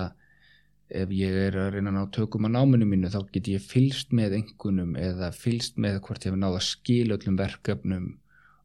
ef 1.02 1.16
ég 1.16 1.40
er 1.48 1.58
að 1.58 1.72
reyna 1.74 1.90
að 1.90 1.98
ná 1.98 2.12
tökum 2.14 2.46
á 2.46 2.50
náminu 2.54 2.86
mínu 2.86 3.10
þá 3.10 3.18
get 3.34 3.50
ég 3.50 3.66
fylst 3.66 4.14
með 4.14 4.38
engunum 4.42 4.94
eða 5.00 5.32
fylst 5.34 5.82
með 5.82 5.98
hvort 6.06 6.28
ég 6.28 6.36
hef 6.36 6.42
náða 6.44 6.62
skil 6.62 7.16
öllum 7.16 7.40
verkefnum 7.42 8.08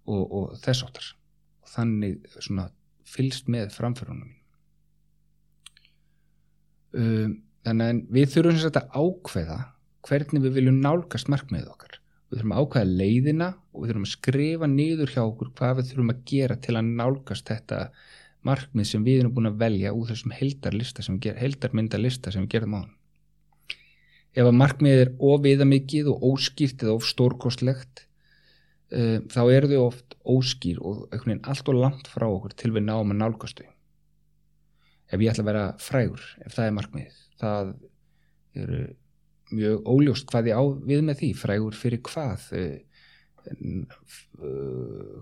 og, 0.05 0.25
og 0.29 0.59
þess 0.61 0.85
áttar 0.91 1.09
og 1.61 1.73
þannig 1.75 2.29
svona 2.39 2.69
fylst 3.11 3.49
með 3.51 3.73
framförunum 3.75 4.29
mín 4.29 4.41
um, 6.97 7.37
þannig 7.67 7.91
að 7.93 8.03
við 8.17 8.35
þurfum 8.35 8.69
að 8.71 9.01
ákveða 9.01 9.59
hvernig 10.07 10.45
við 10.47 10.57
viljum 10.57 10.79
nálgast 10.81 11.29
markmiðið 11.29 11.73
okkar. 11.75 11.99
Við 12.31 12.39
þurfum 12.39 12.55
að 12.55 12.63
ákveða 12.65 12.95
leiðina 13.01 13.49
og 13.73 13.83
við 13.83 13.91
þurfum 13.91 14.07
að 14.07 14.15
skrifa 14.15 14.71
niður 14.71 15.13
hjá 15.15 15.21
okkur 15.25 15.51
hvað 15.59 15.77
við 15.81 15.91
þurfum 15.91 16.15
að 16.15 16.23
gera 16.31 16.57
til 16.65 16.77
að 16.79 16.93
nálgast 17.01 17.51
þetta 17.51 17.81
markmið 18.47 18.89
sem 18.89 19.05
við 19.05 19.21
erum 19.21 19.35
búin 19.37 19.51
að 19.51 19.61
velja 19.61 19.93
úr 19.93 20.09
þessum 20.09 20.33
heldarmyndalista 20.39 22.33
sem 22.33 22.47
við 22.47 22.53
gerðum 22.55 22.79
á 22.79 22.81
hann 22.81 22.95
ef 24.31 24.47
að 24.47 24.57
markmið 24.57 25.03
er 25.03 25.11
ofiðamikið 25.31 26.09
og 26.13 26.25
óskýrt 26.31 26.85
eða 26.87 26.95
of 26.97 27.09
stórkostlegt 27.09 28.05
um, 28.91 29.27
þá 29.31 29.43
eru 29.55 29.71
þau 29.73 29.83
oft 29.87 30.17
óskýr 30.25 30.81
og 30.83 31.05
einhvern 31.11 31.35
veginn 31.35 31.51
allt 31.53 31.71
og 31.73 31.81
langt 31.81 32.11
frá 32.11 32.27
okkur 32.29 32.57
til 32.57 32.73
við 32.77 32.87
náum 32.89 33.15
að 33.15 33.21
nálgastu 33.23 33.67
ef 35.11 35.19
ég 35.19 35.31
ætla 35.33 35.45
að 35.47 35.51
vera 35.51 35.67
frægur 35.83 36.27
ef 36.45 36.57
það 36.57 36.67
er 36.67 36.77
markmið 36.79 37.21
það 37.41 37.73
eru 38.61 38.83
mjög 39.51 39.89
óljóst 39.91 40.29
hvað 40.31 40.51
ég 40.51 40.61
á 40.61 40.65
við 40.87 41.05
með 41.07 41.23
því 41.23 41.31
frægur 41.39 41.79
fyrir 41.79 42.03
hvað 42.07 42.47
eh, 42.59 42.79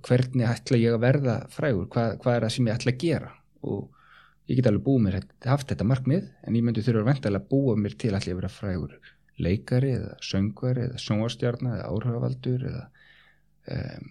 hvernig 0.04 0.48
ætla 0.48 0.80
ég 0.80 0.96
að 0.96 1.04
verða 1.04 1.36
frægur 1.52 1.86
hvað, 1.92 2.18
hvað 2.22 2.34
er 2.34 2.44
það 2.44 2.54
sem 2.54 2.68
ég 2.68 2.78
ætla 2.78 2.92
að 2.92 3.00
gera? 3.04 3.30
Og 3.68 4.48
ég 4.48 4.58
get 4.58 4.68
alveg 4.70 4.84
búið 4.84 5.04
mér 5.04 5.18
haft 5.46 5.70
þetta 5.70 5.86
markmið 5.86 6.26
en 6.44 6.58
ég 6.58 6.66
myndi 6.66 6.84
þurfa 6.84 7.04
að 7.04 7.10
venda 7.12 7.32
að 7.34 7.48
búa 7.52 7.76
mér 7.78 7.96
til 8.00 8.12
að 8.16 8.28
ég 8.30 8.38
vera 8.40 8.52
frægur 8.52 8.98
leikari 9.38 9.94
eða 9.94 10.14
söngvari 10.24 10.88
eða 10.88 11.02
sjónvastjarnar 11.02 11.78
eða 11.78 11.90
áhrifavaldur 11.92 12.64
eða 12.72 12.84
um, 13.76 14.10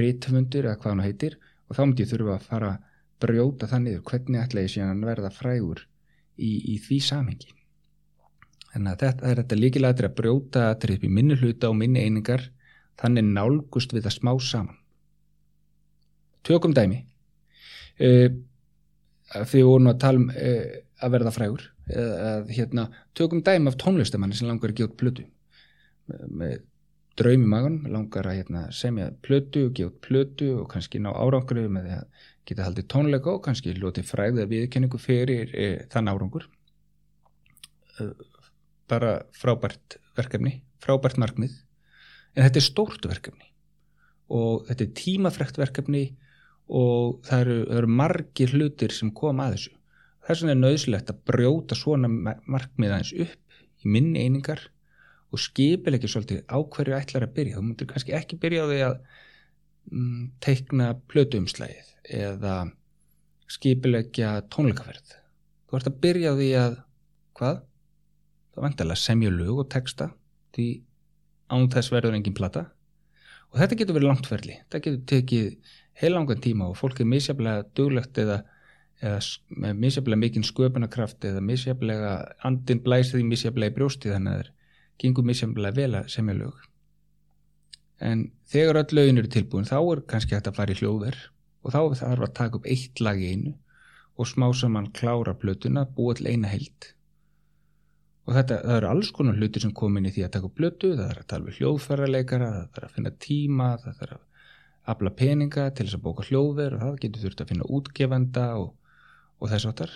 rítumundur 0.00 0.66
eða 0.68 0.78
hvað 0.80 0.94
hann 0.94 1.06
heitir 1.06 1.38
og 1.68 1.76
þá 1.76 1.84
myndi 1.84 2.04
ég 2.04 2.12
þurfa 2.12 2.38
að 2.38 2.48
fara 2.48 2.72
að 2.74 2.88
brjóta 3.18 3.68
það 3.70 3.84
niður 3.84 4.02
hvernig 4.10 4.42
ætla 4.44 4.64
ég 4.64 4.74
síðan 4.74 4.98
að 5.02 5.12
verða 5.12 5.34
frægur 5.34 5.86
í, 6.38 6.50
í 6.74 6.76
því 6.82 7.00
samhengi 7.02 7.58
Þannig 8.72 8.92
að 8.92 9.02
þetta 9.02 9.28
er 9.28 9.40
þetta 9.40 9.58
líkilættir 9.58 10.06
að 10.08 10.16
brjóta 10.18 10.64
þetta 10.70 10.94
upp 10.94 11.04
í 11.04 11.12
minni 11.12 11.36
hluta 11.40 11.70
og 11.70 11.78
minni 11.78 12.04
einingar 12.04 12.44
þannig 13.00 13.30
nálgust 13.32 13.94
við 13.94 14.04
það 14.04 14.14
smá 14.14 14.32
saman. 14.44 14.76
Tökum 16.46 16.74
dæmi. 16.76 17.00
Uh, 17.98 18.28
því 19.32 19.62
við 19.62 19.66
vorum 19.70 19.90
að 19.90 20.00
tala 20.04 20.22
um 20.22 20.28
uh, 20.30 20.76
að 21.02 21.14
verða 21.16 21.34
frægur. 21.34 21.64
Uh, 21.88 22.44
hérna, 22.52 22.86
tökum 23.16 23.42
dæmi 23.42 23.72
af 23.72 23.78
tónlistamanni 23.80 24.36
sem 24.36 24.50
langar 24.50 24.74
að 24.74 24.84
út 24.86 24.98
plötu. 25.00 25.24
Með 26.28 26.60
draumi 27.18 27.48
magun, 27.50 27.80
langar 27.90 28.28
að 28.30 28.40
hérna, 28.40 28.66
semja 28.74 29.10
plötu 29.24 29.66
og 29.68 29.74
gefa 29.76 29.94
plötu 30.04 30.50
og 30.60 30.68
kannski 30.72 31.00
ná 31.02 31.10
árangur 31.12 31.60
með 31.72 31.88
því 31.88 31.96
að 31.96 32.28
geta 32.48 32.66
haldið 32.66 32.88
tónleika 32.92 33.34
og 33.34 33.42
kannski 33.44 33.74
loti 33.76 34.04
fræðið 34.06 34.52
viðkenningu 34.52 35.00
fyrir 35.02 35.52
þann 35.92 36.12
árangur. 36.12 36.46
Bara 38.88 39.18
frábært 39.36 39.98
verkefni, 40.16 40.60
frábært 40.82 41.18
markmið. 41.20 41.58
En 42.36 42.46
þetta 42.46 42.62
er 42.62 42.68
stórt 42.68 43.10
verkefni 43.10 43.48
og 44.28 44.66
þetta 44.68 44.84
er 44.84 44.96
tímafrekt 44.96 45.58
verkefni 45.58 46.04
og 46.68 47.22
það 47.24 47.42
eru, 47.44 47.58
það 47.64 47.78
eru 47.80 47.92
margir 48.00 48.54
hlutir 48.54 48.94
sem 48.94 49.12
koma 49.16 49.48
að 49.48 49.54
þessu. 49.56 49.74
Þess 50.28 50.42
vegna 50.44 50.54
er 50.54 50.60
nöðslegt 50.60 51.12
að 51.12 51.22
brjóta 51.30 51.76
svona 51.78 52.10
markmið 52.12 52.92
aðeins 52.92 53.14
upp 53.24 53.62
í 53.80 53.92
minni 53.94 54.26
einingar 54.26 54.66
og 55.28 55.42
skipil 55.42 55.96
ekki 55.96 56.10
svolítið 56.10 56.42
á 56.48 56.56
hverju 56.58 56.96
ætlar 56.96 57.26
að 57.26 57.34
byrja, 57.36 57.58
þú 57.58 57.64
myndir 57.66 57.88
kannski 57.90 58.16
ekki 58.16 58.40
byrja 58.40 58.64
á 58.64 58.70
því 58.70 58.80
að 58.86 58.98
mm, 59.92 60.26
teikna 60.44 60.90
plötuumslægið 61.12 61.94
eða 62.18 62.56
skipilegja 63.48 64.34
tónleikaferð. 64.52 65.16
Þú 65.68 65.78
ert 65.78 65.90
að 65.90 65.98
byrja 66.04 66.32
á 66.32 66.38
því 66.38 66.50
að 66.62 66.78
hvað? 67.38 67.64
þá 68.58 68.64
vantilega 68.66 68.98
semja 68.98 69.30
lög 69.30 69.62
og 69.62 69.70
texta 69.70 70.10
því 70.56 70.68
án 71.48 71.68
þess 71.72 71.92
verður 71.94 72.18
engin 72.18 72.36
plata. 72.36 72.66
Og 73.52 73.60
þetta 73.62 73.78
getur 73.80 73.96
verið 73.96 74.10
langtferðli 74.10 74.56
þetta 74.58 74.80
getur 74.84 75.04
tekið 75.12 75.74
heilangan 76.02 76.42
tíma 76.42 76.68
og 76.68 76.78
fólk 76.78 77.00
er 77.00 77.08
misjaflega 77.08 77.64
duglegt 77.78 78.18
eða, 78.20 78.42
eða 79.00 79.72
misjaflega 79.78 80.20
mikinn 80.20 80.46
sköpunarkraft 80.46 81.24
eða 81.30 81.42
misjaflega 81.44 82.12
andin 82.44 82.82
blæsið 82.84 83.22
í 83.22 83.28
misjaflega 83.30 83.72
í 83.72 83.76
brjósti 83.78 84.12
þannig 84.12 84.50
það 84.98 85.04
gengur 85.04 85.24
misjaflega 85.24 85.76
vel 85.78 85.94
að 85.94 86.10
semja 86.10 86.34
lög. 86.34 86.66
En 88.02 88.28
þegar 88.50 88.82
öll 88.82 88.98
lögin 88.98 89.18
eru 89.22 89.30
tilbúin 89.30 89.66
þá 89.68 89.78
er 89.78 90.04
kannski 90.10 90.34
hægt 90.36 90.50
að 90.50 90.58
fara 90.58 90.74
í 90.74 90.78
hljóðverð 90.78 91.24
og 91.62 91.74
þá 91.74 91.80
þarf 92.02 92.28
að 92.28 92.36
taka 92.38 92.58
upp 92.58 92.66
eitt 92.66 93.00
lag 93.00 93.18
í 93.18 93.32
einu 93.32 93.56
og 94.18 94.26
smá 94.26 94.50
saman 94.54 94.92
klára 94.92 95.34
plötuna, 95.38 95.86
búa 95.86 96.14
til 96.18 96.26
eina 96.30 96.50
held 96.50 96.92
og 98.28 98.34
þetta, 98.36 98.58
það 98.60 98.76
eru 98.76 98.88
alls 98.90 99.10
konar 99.16 99.38
hluti 99.40 99.60
sem 99.62 99.70
kom 99.76 99.94
inn 99.96 100.08
í 100.08 100.12
því 100.12 100.26
að 100.26 100.34
taka 100.34 100.50
blötu, 100.52 100.90
það 100.98 101.12
er 101.14 101.20
að 101.22 101.28
tala 101.30 101.48
við 101.48 101.60
hljóðfærarleikara, 101.62 102.48
það 102.56 102.80
er 102.80 102.84
að 102.84 102.96
finna 102.96 103.12
tíma, 103.24 103.68
það 103.80 104.02
er 104.04 104.12
að 104.18 104.24
afla 104.92 105.12
peninga 105.16 105.64
til 105.72 105.86
þess 105.86 105.96
að 105.96 106.04
bóka 106.04 106.26
hljóðver 106.28 106.76
og 106.76 106.82
það 106.82 106.98
getur 107.04 107.24
þurft 107.24 107.40
að 107.44 107.50
finna 107.52 107.70
útgefenda 107.78 108.44
og, 108.60 108.68
og 109.40 109.52
þess 109.52 109.68
áttar. 109.70 109.94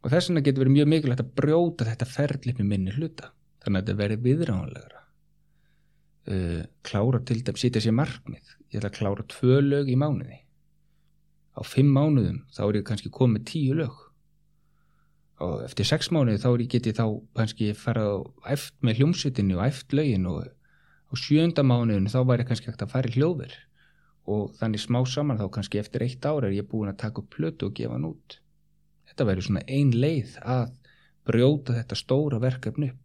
Og 0.00 0.08
þess 0.12 0.30
vegna 0.30 0.44
getur 0.46 0.64
verið 0.64 0.76
mjög 0.78 0.90
mikilvægt 0.92 1.24
að 1.24 1.34
brjóta 1.42 1.88
þetta 1.90 2.08
ferli 2.08 2.56
með 2.56 2.70
minni 2.72 2.96
hluta, 2.96 3.28
þannig 3.62 3.78
að 3.78 3.82
þetta 3.82 3.98
verið 4.00 4.24
viðránlegra. 4.26 5.02
Uh, 6.22 6.62
klára 6.86 7.18
til 7.26 7.40
dæm, 7.42 7.58
sýtja 7.58 7.82
sér 7.82 7.96
markmið, 7.98 8.54
ég 8.70 8.78
ætla 8.78 8.92
að 8.92 8.98
klára 8.98 9.26
tvö 9.30 9.58
lög 9.64 9.90
í 9.90 9.98
mánuði. 9.98 10.38
Á 11.58 11.60
fimm 11.66 11.90
mánuðum 11.92 12.42
þá 12.54 12.62
er 12.68 12.78
ég 12.78 12.86
kannski 12.88 13.12
komið 13.12 13.46
tíu 13.50 13.76
lög. 13.76 13.98
Og 15.42 15.64
eftir 15.66 15.88
sex 15.88 16.12
mánuði 16.14 16.38
þá 16.42 16.50
geti 16.70 16.94
þá 16.94 17.06
kannski 17.36 17.72
farað 17.74 18.28
eft 18.48 18.76
með 18.80 19.02
hljómsvitinu 19.02 19.58
og 19.58 19.66
eft 19.66 19.96
lögin 19.96 20.28
og 20.30 20.46
á 20.46 21.14
sjönda 21.18 21.64
mánuðin 21.66 22.08
þá 22.08 22.22
væri 22.30 22.46
kannski 22.48 22.70
hægt 22.70 22.86
að 22.86 22.94
fara 22.94 23.10
í 23.10 23.16
hljóður 23.18 23.56
og 24.32 24.52
þannig 24.60 24.80
smá 24.80 25.00
saman 25.10 25.40
þá 25.40 25.48
kannski 25.50 25.80
eftir 25.82 26.04
eitt 26.06 26.24
ára 26.24 26.46
er 26.46 26.54
ég 26.54 26.68
búin 26.70 26.92
að 26.92 27.00
taka 27.02 27.22
upp 27.22 27.32
plötu 27.34 27.66
og 27.66 27.74
gefa 27.74 27.96
hann 27.96 28.06
út. 28.06 28.38
Þetta 29.10 29.26
væri 29.28 29.44
svona 29.44 29.64
ein 29.66 29.90
leið 29.92 30.38
að 30.40 30.70
brjóta 31.26 31.74
þetta 31.76 31.98
stóra 31.98 32.38
verkefni 32.42 32.92
upp 32.92 33.01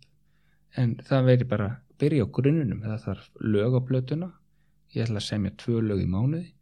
en 0.77 0.97
það 1.07 1.31
veri 1.31 1.47
bara 1.49 1.69
byrja 2.01 2.27
á 2.27 2.33
grunnunum 2.37 2.83
það 2.85 3.01
þarf 3.05 3.29
lög 3.41 3.77
á 3.77 3.81
plötuna. 3.89 4.29
Ég 4.93 5.07
ætla 5.07 5.21
að 5.21 5.27
semja 5.27 5.55
tvö 5.57 5.81
lög 5.83 6.03
í 6.03 6.07
mánuði. 6.09 6.53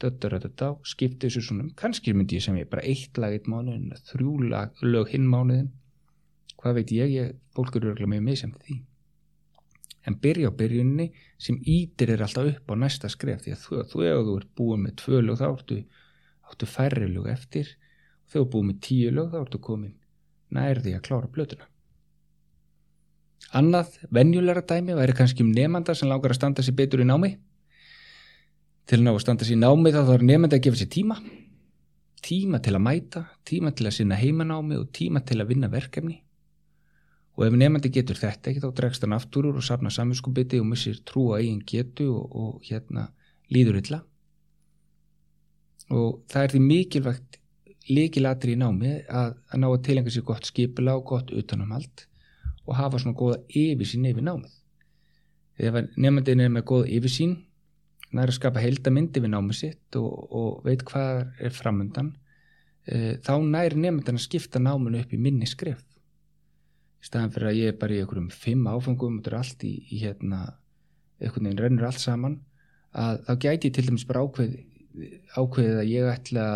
Döttaröttatá, 0.00 0.70
skipti 0.88 1.26
þessu 1.26 1.42
svona 1.44 1.66
kannski 1.76 2.14
myndi 2.16 2.38
ég 2.38 2.44
sem 2.46 2.56
ég 2.56 2.70
bara 2.70 2.86
eitt 2.88 3.18
lag 3.20 3.34
eitt 3.36 3.50
mánuðin, 3.50 3.90
þrjú 4.08 4.36
lag, 4.48 4.78
lög 4.80 5.10
hinn 5.12 5.26
mánuðin 5.28 5.68
hvað 6.60 6.78
veit 6.78 6.94
ég, 6.94 7.12
ég 7.12 7.34
fólk 7.56 7.76
eru 7.76 7.92
örgulega 7.92 8.12
með 8.14 8.24
mig 8.24 8.38
sem 8.40 8.52
því. 8.62 8.78
En 10.08 10.16
byrja 10.20 10.48
á 10.48 10.52
byrjunni 10.56 11.10
sem 11.40 11.58
ítir 11.68 12.14
er 12.14 12.24
alltaf 12.24 12.48
upp 12.48 12.72
á 12.72 12.74
næsta 12.80 13.10
skref 13.12 13.44
því 13.44 13.54
að 13.56 13.64
þú, 13.64 13.82
þú 13.92 14.04
ef 14.08 14.22
þú 14.26 14.36
ert 14.40 14.52
búin 14.56 14.84
með 14.86 14.96
tvö 15.02 15.20
lög 15.24 15.40
þá 15.40 15.46
áttu, 15.50 15.80
áttu 16.48 16.68
færri 16.68 17.10
lög 17.10 17.28
eftir. 17.32 17.74
Og 18.24 18.32
þegar 18.32 18.46
þú 18.46 18.52
búin 18.54 18.70
með 18.70 18.80
tíu 18.88 19.12
lög 19.16 19.34
þá 19.34 19.38
áttu 19.42 19.60
komin 19.68 19.96
nærði 20.56 20.96
að 20.96 21.04
klára 21.08 21.32
blötuna 21.32 21.69
Annað, 23.50 23.96
venjulegra 24.14 24.62
dæmi 24.62 24.94
væri 24.94 25.14
kannski 25.16 25.42
um 25.42 25.50
nefnda 25.50 25.94
sem 25.98 26.08
langar 26.08 26.30
að 26.30 26.38
standa 26.38 26.62
sér 26.62 26.76
betur 26.78 27.02
í 27.02 27.06
námi. 27.08 27.32
Til 28.86 29.00
að 29.00 29.06
ná 29.06 29.10
að 29.12 29.22
standa 29.24 29.46
sér 29.46 29.56
í 29.56 29.62
námi 29.62 29.90
þá 29.94 30.02
þarf 30.06 30.26
nefndi 30.28 30.58
að 30.58 30.66
gefa 30.66 30.78
sér 30.78 30.90
tíma. 30.94 31.16
Tíma 32.22 32.60
til 32.62 32.74
að 32.76 32.84
mæta, 32.84 33.22
tíma 33.48 33.72
til 33.74 33.88
að 33.88 33.96
sinna 33.96 34.18
heimanámi 34.20 34.78
og 34.78 34.92
tíma 34.94 35.22
til 35.26 35.40
að 35.40 35.50
vinna 35.50 35.70
verkefni. 35.72 36.20
Og 37.38 37.46
ef 37.46 37.56
nefndi 37.56 37.90
getur 37.90 38.20
þetta 38.20 38.52
ekki 38.52 38.62
þá 38.62 38.70
dregst 38.76 39.06
hann 39.06 39.16
aftur 39.16 39.48
úr 39.50 39.58
og 39.58 39.66
sapna 39.66 39.90
saminskupiti 39.90 40.60
og 40.60 40.68
missir 40.70 41.00
trú 41.08 41.30
á 41.34 41.40
eigin 41.40 41.62
getu 41.66 42.10
og, 42.12 42.36
og 42.36 42.68
hérna 42.68 43.08
líður 43.50 43.80
illa. 43.80 44.02
Og 45.90 46.20
það 46.30 46.44
er 46.44 46.54
því 46.54 46.60
mikilvægt 46.68 47.40
líkilatri 47.90 48.54
í 48.54 48.60
námi 48.60 48.94
að, 49.08 49.34
að 49.50 49.58
ná 49.58 49.68
að 49.72 49.82
tilengja 49.88 50.14
sér 50.14 50.28
gott 50.28 50.46
skipila 50.46 50.94
og 51.00 51.08
gott 51.08 51.34
utanum 51.34 51.72
allt 51.74 52.06
og 52.70 52.78
hafa 52.78 53.02
svona 53.02 53.18
góða 53.18 53.40
yfirsýn 53.50 54.08
yfir 54.08 54.24
námið. 54.26 54.56
Ef 55.60 55.78
nefndin 56.00 56.44
er 56.46 56.52
með 56.54 56.68
góða 56.70 56.90
yfirsýn 56.96 57.36
næri 58.16 58.32
að 58.32 58.38
skapa 58.38 58.62
heildamindi 58.62 59.22
við 59.22 59.32
námið 59.34 59.58
sitt 59.58 59.98
og, 59.98 60.10
og 60.34 60.64
veit 60.66 60.82
hvað 60.86 61.28
er 61.38 61.54
framöndan 61.54 62.10
e, 62.86 63.18
þá 63.22 63.34
næri 63.44 63.78
nefndan 63.78 64.18
að 64.18 64.26
skipta 64.26 64.62
náminu 64.62 65.02
upp 65.02 65.14
í 65.14 65.20
minni 65.20 65.48
skrif 65.48 65.84
í 67.00 67.06
staðan 67.06 67.34
fyrir 67.34 67.52
að 67.52 67.60
ég 67.60 67.72
er 67.72 67.78
bara 67.80 67.96
í 67.96 68.00
einhverjum 68.02 68.32
fimm 68.34 68.66
áfengum 68.70 69.20
og 69.20 69.22
þetta 69.22 69.32
er 69.32 69.38
allt 69.38 69.66
í, 69.66 69.72
í 69.94 70.00
hérna 70.02 70.40
einhvern 71.20 71.46
veginn 71.46 71.62
rennur 71.62 71.88
allt 71.90 72.02
saman 72.02 72.40
að 72.90 73.22
þá 73.28 73.32
gæti 73.46 73.70
ég 73.70 73.76
til 73.76 73.86
dæmis 73.86 74.06
bara 74.08 74.24
ákveð 74.26 74.58
ákveðið 75.38 75.76
að 75.78 75.92
ég 75.92 76.08
ætla 76.10 76.46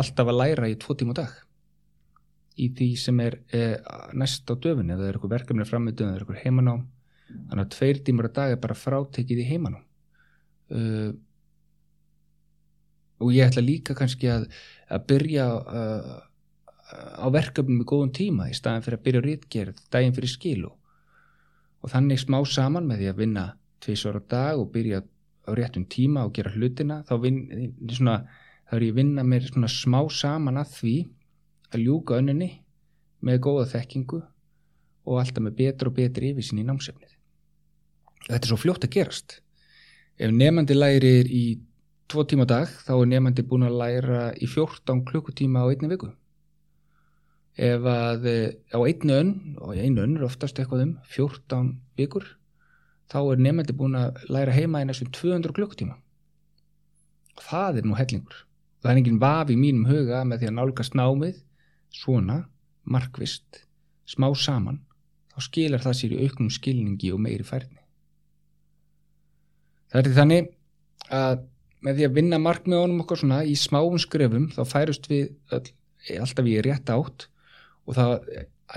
alltaf 0.00 0.30
að 0.30 0.38
læra 0.40 0.70
í 0.72 0.78
tvo 0.80 0.96
tíma 0.96 1.16
dag 1.16 1.34
í 2.54 2.68
því 2.76 2.88
sem 3.00 3.20
er 3.24 3.38
eh, 3.56 3.76
næst 4.14 4.50
á 4.50 4.54
döfunni, 4.54 4.94
eða 4.94 5.02
það 5.02 5.08
er 5.08 5.16
eitthvað 5.18 5.34
verkefni 5.34 5.68
framöndun, 5.68 6.10
eða 6.12 6.20
eitthvað 6.20 6.42
heimanám. 6.44 6.84
Þannig 7.34 7.64
að 7.64 7.72
tveir 7.74 8.02
tímur 8.06 8.28
að 8.28 8.36
dag 8.38 8.54
er 8.54 8.60
bara 8.62 8.76
frátekið 8.78 9.40
í 9.42 9.48
heimanám. 9.48 9.86
Uh, 10.74 11.10
og 13.20 13.32
ég 13.34 13.50
ætla 13.50 13.62
líka 13.64 13.94
kannski 13.96 14.30
að, 14.32 14.46
að 14.92 15.04
byrja 15.10 15.44
uh, 15.60 16.14
á 16.94 17.26
verkefnum 17.32 17.82
í 17.82 17.88
góðum 17.88 18.12
tíma 18.14 18.48
í 18.50 18.56
staðan 18.56 18.84
fyrir 18.84 18.98
að 18.98 19.04
byrja 19.06 19.24
rítgerð 19.24 19.82
daginn 19.92 20.16
fyrir 20.16 20.32
skilu 20.32 20.70
og 21.84 21.92
þannig 21.92 22.22
smá 22.22 22.38
saman 22.48 22.88
með 22.88 23.02
því 23.02 23.10
að 23.10 23.20
vinna 23.22 23.44
tviðsvara 23.84 24.22
dag 24.30 24.60
og 24.60 24.70
byrja 24.74 25.02
á 25.44 25.50
réttum 25.56 25.84
tíma 25.90 26.24
og 26.24 26.32
gera 26.36 26.52
hlutina 26.54 27.02
þá, 27.08 27.14
vin, 27.20 27.38
svona, 27.92 28.18
þá 28.68 28.76
er 28.78 28.86
ég 28.86 28.94
að 28.94 29.00
vinna 29.00 29.26
mér 29.28 29.48
smá 29.72 30.00
saman 30.12 30.60
að 30.60 30.76
því 30.78 30.96
að 31.78 31.86
ljúka 31.88 32.18
önninni 32.20 32.50
með 33.24 33.42
góða 33.46 33.66
þekkingu 33.74 34.20
og 35.04 35.20
alltaf 35.20 35.44
með 35.44 35.56
betur 35.60 35.90
og 35.90 35.96
betur 35.98 36.26
yfirsinn 36.30 36.62
í 36.62 36.66
námsefnið. 36.66 37.12
Þetta 38.28 38.40
er 38.40 38.50
svo 38.50 38.60
fljótt 38.60 38.86
að 38.86 38.94
gerast. 38.96 39.38
Ef 40.16 40.32
nefandi 40.32 40.76
lærir 40.76 41.28
í 41.28 41.44
tvo 42.08 42.24
tíma 42.28 42.46
dag 42.48 42.70
þá 42.86 42.92
er 42.96 43.10
nefandi 43.10 43.44
búin 43.48 43.66
að 43.66 43.78
læra 43.80 44.20
í 44.36 44.48
14 44.48 45.02
klukkutíma 45.08 45.64
á 45.64 45.68
einni 45.68 45.90
viku. 45.90 46.12
Ef 47.54 47.84
að 47.86 48.24
eh, 48.30 48.54
á 48.74 48.78
einu 48.82 49.14
önn, 49.14 49.34
og 49.62 49.76
einu 49.76 50.02
önn 50.02 50.16
er 50.18 50.24
oftast 50.26 50.58
eitthvað 50.58 50.86
um 50.88 50.94
14 51.14 51.68
vikur, 51.98 52.24
þá 53.12 53.18
er 53.20 53.44
nefandi 53.46 53.76
búin 53.76 53.98
að 53.98 54.24
læra 54.32 54.54
heima 54.56 54.82
í 54.82 54.88
næstum 54.88 55.12
200 55.14 55.54
klukkutíma. 55.54 55.98
Það 57.44 57.80
er 57.80 57.88
nú 57.88 57.98
hellingur. 57.98 58.44
Það 58.82 58.90
er 58.92 59.00
enginn 59.00 59.20
vafi 59.22 59.54
í 59.54 59.60
mínum 59.60 59.86
huga 59.88 60.22
með 60.28 60.42
því 60.42 60.50
að 60.50 60.56
nálgast 60.58 60.96
námið 60.98 61.38
svona, 61.94 62.42
markvist, 62.84 63.64
smá 64.08 64.28
saman, 64.36 64.82
þá 65.32 65.38
skilar 65.48 65.82
það 65.84 65.98
sér 66.00 66.14
í 66.14 66.20
auknum 66.26 66.52
skilningi 66.52 67.12
og 67.14 67.22
meiri 67.24 67.46
færni. 67.46 67.80
Það 69.92 70.00
er 70.00 70.08
því 70.08 70.16
þannig 70.18 70.50
að 71.14 71.44
með 71.84 71.98
því 71.98 72.06
að 72.06 72.16
vinna 72.16 72.40
markmiðunum 72.40 73.04
okkar 73.04 73.20
svona 73.20 73.42
í 73.44 73.54
smáum 73.60 73.98
skrefum 74.00 74.48
þá 74.54 74.62
færust 74.66 75.06
við 75.10 75.34
öll, 75.52 75.66
alltaf 76.16 76.48
í 76.48 76.56
rétt 76.64 76.90
átt 76.92 77.26
og 77.84 77.98
það 77.98 78.14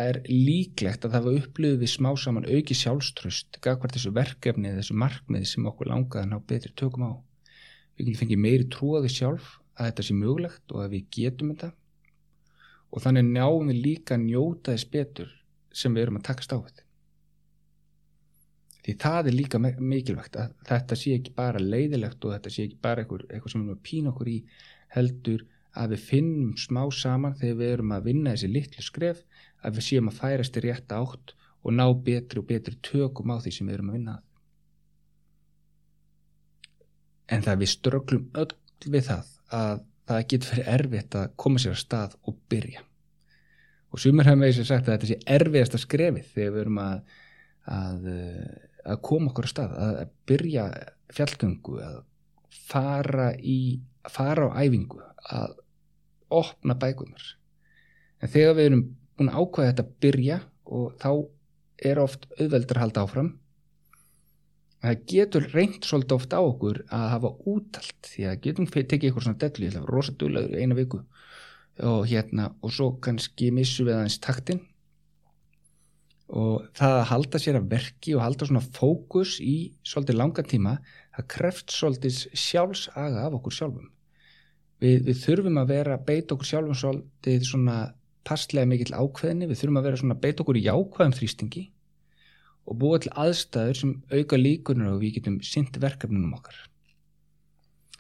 er 0.04 0.20
líklegt 0.28 1.06
að 1.08 1.16
það 1.16 1.28
var 1.28 1.38
upplöfuð 1.42 1.84
við 1.84 1.92
smá 1.94 2.10
saman 2.20 2.50
auki 2.52 2.76
sjálfströst 2.76 3.62
gafkvært 3.64 3.96
þessu 3.96 4.12
verkefni, 4.16 4.74
þessu 4.76 4.98
markmiði 5.00 5.48
sem 5.54 5.70
okkur 5.70 5.90
langaði 5.94 6.26
að 6.26 6.32
ná 6.34 6.42
betri 6.52 6.74
tökum 6.76 7.08
á 7.08 7.12
við 7.98 8.20
fengið 8.20 8.44
meiri 8.44 8.68
trúaði 8.70 9.10
sjálf 9.14 9.56
að 9.78 9.90
þetta 9.90 10.06
sé 10.06 10.18
mögulegt 10.18 10.76
og 10.76 10.84
að 10.84 10.98
við 10.98 11.08
getum 11.16 11.54
þetta 11.54 11.72
og 12.98 13.04
þannig 13.04 13.30
náum 13.30 13.70
við 13.70 13.82
líka 13.84 14.18
að 14.18 14.26
njóta 14.26 14.74
þess 14.74 14.92
betur 14.94 15.34
sem 15.78 15.94
við 15.94 16.08
erum 16.08 16.20
að 16.20 16.28
takast 16.32 16.56
á 16.56 16.58
þetta 16.58 16.86
því 18.88 18.96
það 19.04 19.30
er 19.30 19.36
líka 19.36 19.60
mikilvægt 19.62 20.40
að 20.40 20.56
þetta 20.70 20.98
sé 20.98 21.14
ekki 21.18 21.36
bara 21.38 21.62
leiðilegt 21.62 22.24
og 22.24 22.34
þetta 22.34 22.54
sé 22.56 22.66
ekki 22.66 22.80
bara 22.82 23.04
eitthvað, 23.04 23.52
sem 23.52 23.62
við 23.62 23.68
erum 23.68 23.76
að 23.76 23.86
pína 23.90 24.14
okkur 24.14 24.32
í 24.32 24.38
heldur 24.96 25.44
að 25.78 25.94
við 25.94 26.06
finnum 26.08 26.54
smá 26.58 26.82
saman 26.96 27.36
þegar 27.38 27.60
við 27.60 27.74
erum 27.76 27.92
að 27.98 28.08
vinna 28.08 28.34
þessi 28.34 28.50
litlu 28.54 28.86
skref 28.86 29.20
að 29.62 29.78
við 29.78 29.88
séum 29.90 30.10
að 30.10 30.22
færast 30.22 30.58
í 30.58 30.64
rétt 30.64 30.96
átt 30.96 31.36
og 31.62 31.76
ná 31.76 31.86
betri 32.08 32.42
og 32.42 32.48
betri 32.48 32.80
tökum 32.86 33.36
á 33.36 33.38
því 33.44 33.54
sem 33.54 33.68
við 33.68 33.78
erum 33.78 33.92
að 33.92 34.00
vinna 34.00 34.18
en 37.28 37.44
það 37.44 37.62
við 37.62 37.74
ströglum 37.76 38.28
öll 38.40 38.52
við 38.88 39.10
það 39.12 39.32
að 39.62 39.86
það 40.08 40.28
getur 40.32 40.54
fyrir 40.54 40.70
erfitt 40.78 41.18
að 41.20 41.34
koma 41.44 41.60
sér 41.60 41.76
að 41.76 41.84
stað 41.84 42.22
og 42.24 42.38
byrja 42.48 42.87
og 43.92 44.02
sumur 44.04 44.28
hefum 44.28 44.44
við 44.44 44.58
sér 44.58 44.70
sagt 44.70 44.88
að 44.88 44.98
þetta 44.98 45.10
sé 45.12 45.20
erfiðast 45.38 45.78
að 45.78 45.84
skrefið 45.84 46.32
þegar 46.34 46.54
við 46.56 46.64
erum 46.64 46.82
að, 46.84 46.98
að 47.78 48.10
að 48.88 49.02
koma 49.04 49.32
okkur 49.32 49.48
á 49.48 49.52
stað, 49.52 49.74
að 49.78 50.12
byrja 50.30 50.66
fjallgöngu, 51.16 51.80
að 51.84 51.98
fara 52.68 53.32
í, 53.40 53.80
að 54.06 54.14
fara 54.16 54.52
á 54.52 54.60
æfingu, 54.64 55.02
að 55.34 55.58
opna 56.38 56.76
bækunar. 56.80 57.26
En 58.22 58.32
þegar 58.32 58.56
við 58.58 58.70
erum 58.70 58.86
búin 59.18 59.32
að 59.32 59.42
ákvæða 59.42 59.72
þetta 59.72 59.86
að 59.86 59.98
byrja 60.06 60.40
og 60.78 60.96
þá 61.02 61.12
er 61.92 62.02
oft 62.02 62.26
auðveldur 62.38 62.80
að 62.80 62.86
halda 62.86 63.04
áfram, 63.06 63.30
það 64.84 65.04
getur 65.12 65.48
reynd 65.54 65.86
svolítið 65.86 66.18
oft 66.18 66.34
á 66.38 66.42
okkur 66.42 66.82
að 66.94 67.06
hafa 67.16 67.34
útalt 67.50 68.10
því 68.12 68.28
að 68.30 68.42
getum 68.46 68.70
tekið 68.72 69.10
ykkur 69.10 69.26
svona 69.26 69.42
dellu, 69.42 69.72
það 69.74 69.86
var 69.86 69.96
rosadulegur 69.96 70.62
eina 70.62 70.78
viku 70.78 71.02
og 71.86 72.08
hérna 72.10 72.52
og 72.62 72.74
svo 72.74 72.92
kannski 73.04 73.52
missu 73.54 73.86
við 73.86 73.98
aðeins 73.98 74.18
taktinn 74.24 74.64
og 76.28 76.66
það 76.76 76.96
að 76.98 77.06
halda 77.12 77.40
sér 77.40 77.60
að 77.60 77.70
verki 77.72 78.16
og 78.18 78.24
halda 78.26 78.48
svona 78.50 78.64
fókus 78.76 79.38
í 79.40 79.56
svolítið 79.88 80.18
langa 80.20 80.44
tíma 80.44 80.74
það 81.16 81.30
kreft 81.34 81.72
svolítið 81.72 82.18
sjálfsaga 82.36 83.24
af 83.28 83.38
okkur 83.40 83.56
sjálfum. 83.56 83.88
Við, 84.84 85.08
við 85.08 85.22
þurfum 85.24 85.62
að 85.62 85.72
vera 85.72 85.98
beit 85.98 86.34
okkur 86.34 86.50
sjálfum 86.50 86.78
svolítið 86.78 87.48
svona 87.48 87.78
passlega 88.28 88.68
mikill 88.68 88.92
ákveðinni 88.92 89.48
við 89.48 89.62
þurfum 89.62 89.80
að 89.80 89.88
vera 89.88 90.02
svona 90.02 90.20
beit 90.26 90.44
okkur 90.44 90.60
í 90.60 90.66
jákvæðum 90.68 91.16
þrýstingi 91.18 91.64
og 92.68 92.80
búa 92.82 93.00
til 93.00 93.14
aðstæður 93.16 93.80
sem 93.80 93.94
auka 94.12 94.40
líkunar 94.42 94.98
og 94.98 95.02
við 95.06 95.18
getum 95.22 95.40
synd 95.46 95.80
verkefnunum 95.80 96.36
okkar 96.36 96.60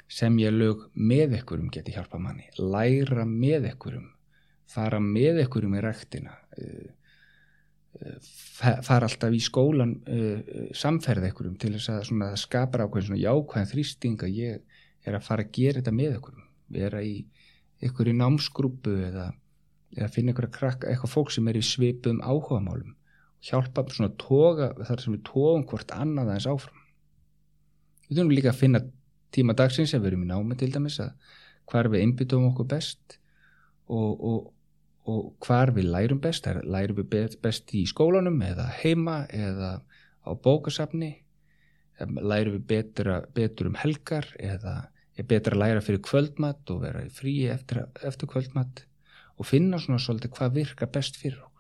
sem 0.07 0.37
ég 0.39 0.53
lög 0.55 0.87
með 0.93 1.39
ekkurum 1.41 1.71
geti 1.73 1.95
hjálpa 1.95 2.19
manni. 2.21 2.47
Læra 2.57 3.25
með 3.27 3.71
ekkurum 3.73 4.07
fara 4.71 4.99
með 5.03 5.43
ekkurum 5.45 5.75
í 5.77 5.83
rektina 5.83 6.35
uh, 6.59 6.89
fara 8.57 9.07
alltaf 9.07 9.33
í 9.33 9.39
skólan 9.41 9.95
uh, 10.05 10.69
samferða 10.75 11.29
einhverjum 11.29 11.57
til 11.61 11.73
þess 11.77 11.93
að 11.93 12.03
svona, 12.11 12.31
það 12.33 12.43
skapar 12.43 12.83
ákveðin 12.85 13.07
svona 13.09 13.23
jákvæðan 13.23 13.71
þrýsting 13.71 14.27
að 14.27 14.37
ég 14.37 14.83
er 15.07 15.17
að 15.17 15.25
fara 15.25 15.45
að 15.45 15.53
gera 15.55 15.79
þetta 15.79 15.95
með 15.95 16.17
einhverjum. 16.17 16.47
Vera 16.77 17.01
í 17.01 17.15
einhverju 17.81 18.13
námsgrúpu 18.19 18.95
eða, 19.07 19.29
eða 19.95 20.11
finna 20.13 20.33
einhverja 20.33 20.55
krakka 20.57 20.91
eitthvað 20.91 21.13
fólk 21.13 21.33
sem 21.33 21.47
er 21.47 21.57
í 21.57 21.63
svipum 21.63 22.19
áhugamálum. 22.21 22.93
Og 23.37 23.49
hjálpa 23.49 23.85
svona 23.93 24.11
toga 24.19 24.73
þar 24.81 25.03
sem 25.03 25.15
við 25.15 25.23
tóum 25.29 25.65
hvort 25.69 25.93
annað 25.95 26.33
aðeins 26.33 26.49
áfram. 26.51 26.83
Við 28.07 28.19
þurfum 28.19 28.35
líka 28.35 28.51
að 28.51 28.61
finna 28.61 28.83
tíma 29.33 29.55
dagsins 29.57 29.93
ef 29.93 30.01
við 30.01 30.13
erum 30.13 30.27
í 30.27 30.29
námi 30.31 30.57
til 30.59 30.71
dæmis 30.73 30.99
að 31.03 31.15
hvar 31.67 31.89
við 31.91 32.05
einbyttum 32.05 32.47
okkur 32.51 32.69
best 32.71 33.17
og, 33.87 34.11
og 34.17 34.53
og 35.07 35.37
hvar 35.45 35.71
við 35.75 35.87
lærum 35.93 36.19
best, 36.23 36.47
lærum 36.47 36.99
við 36.99 37.37
best 37.43 37.71
í 37.75 37.85
skólanum 37.87 38.41
eða 38.43 38.67
heima 38.81 39.21
eða 39.31 39.77
á 40.27 40.31
bókasafni, 40.43 41.13
lærum 41.99 42.57
við 42.57 42.65
betra, 42.67 43.21
betur 43.33 43.71
um 43.71 43.79
helgar 43.79 44.27
eða 44.35 44.75
er 45.17 45.25
betra 45.25 45.55
að 45.55 45.63
læra 45.63 45.81
fyrir 45.81 46.03
kvöldmatt 46.05 46.73
og 46.73 46.83
vera 46.83 47.05
í 47.07 47.13
fríi 47.13 47.47
eftir, 47.49 47.85
eftir 48.05 48.29
kvöldmatt 48.29 48.83
og 49.37 49.47
finna 49.47 49.79
svona 49.81 50.01
svolítið 50.03 50.35
hvað 50.35 50.59
virka 50.59 50.89
best 50.91 51.17
fyrir 51.17 51.39
okkur. 51.39 51.56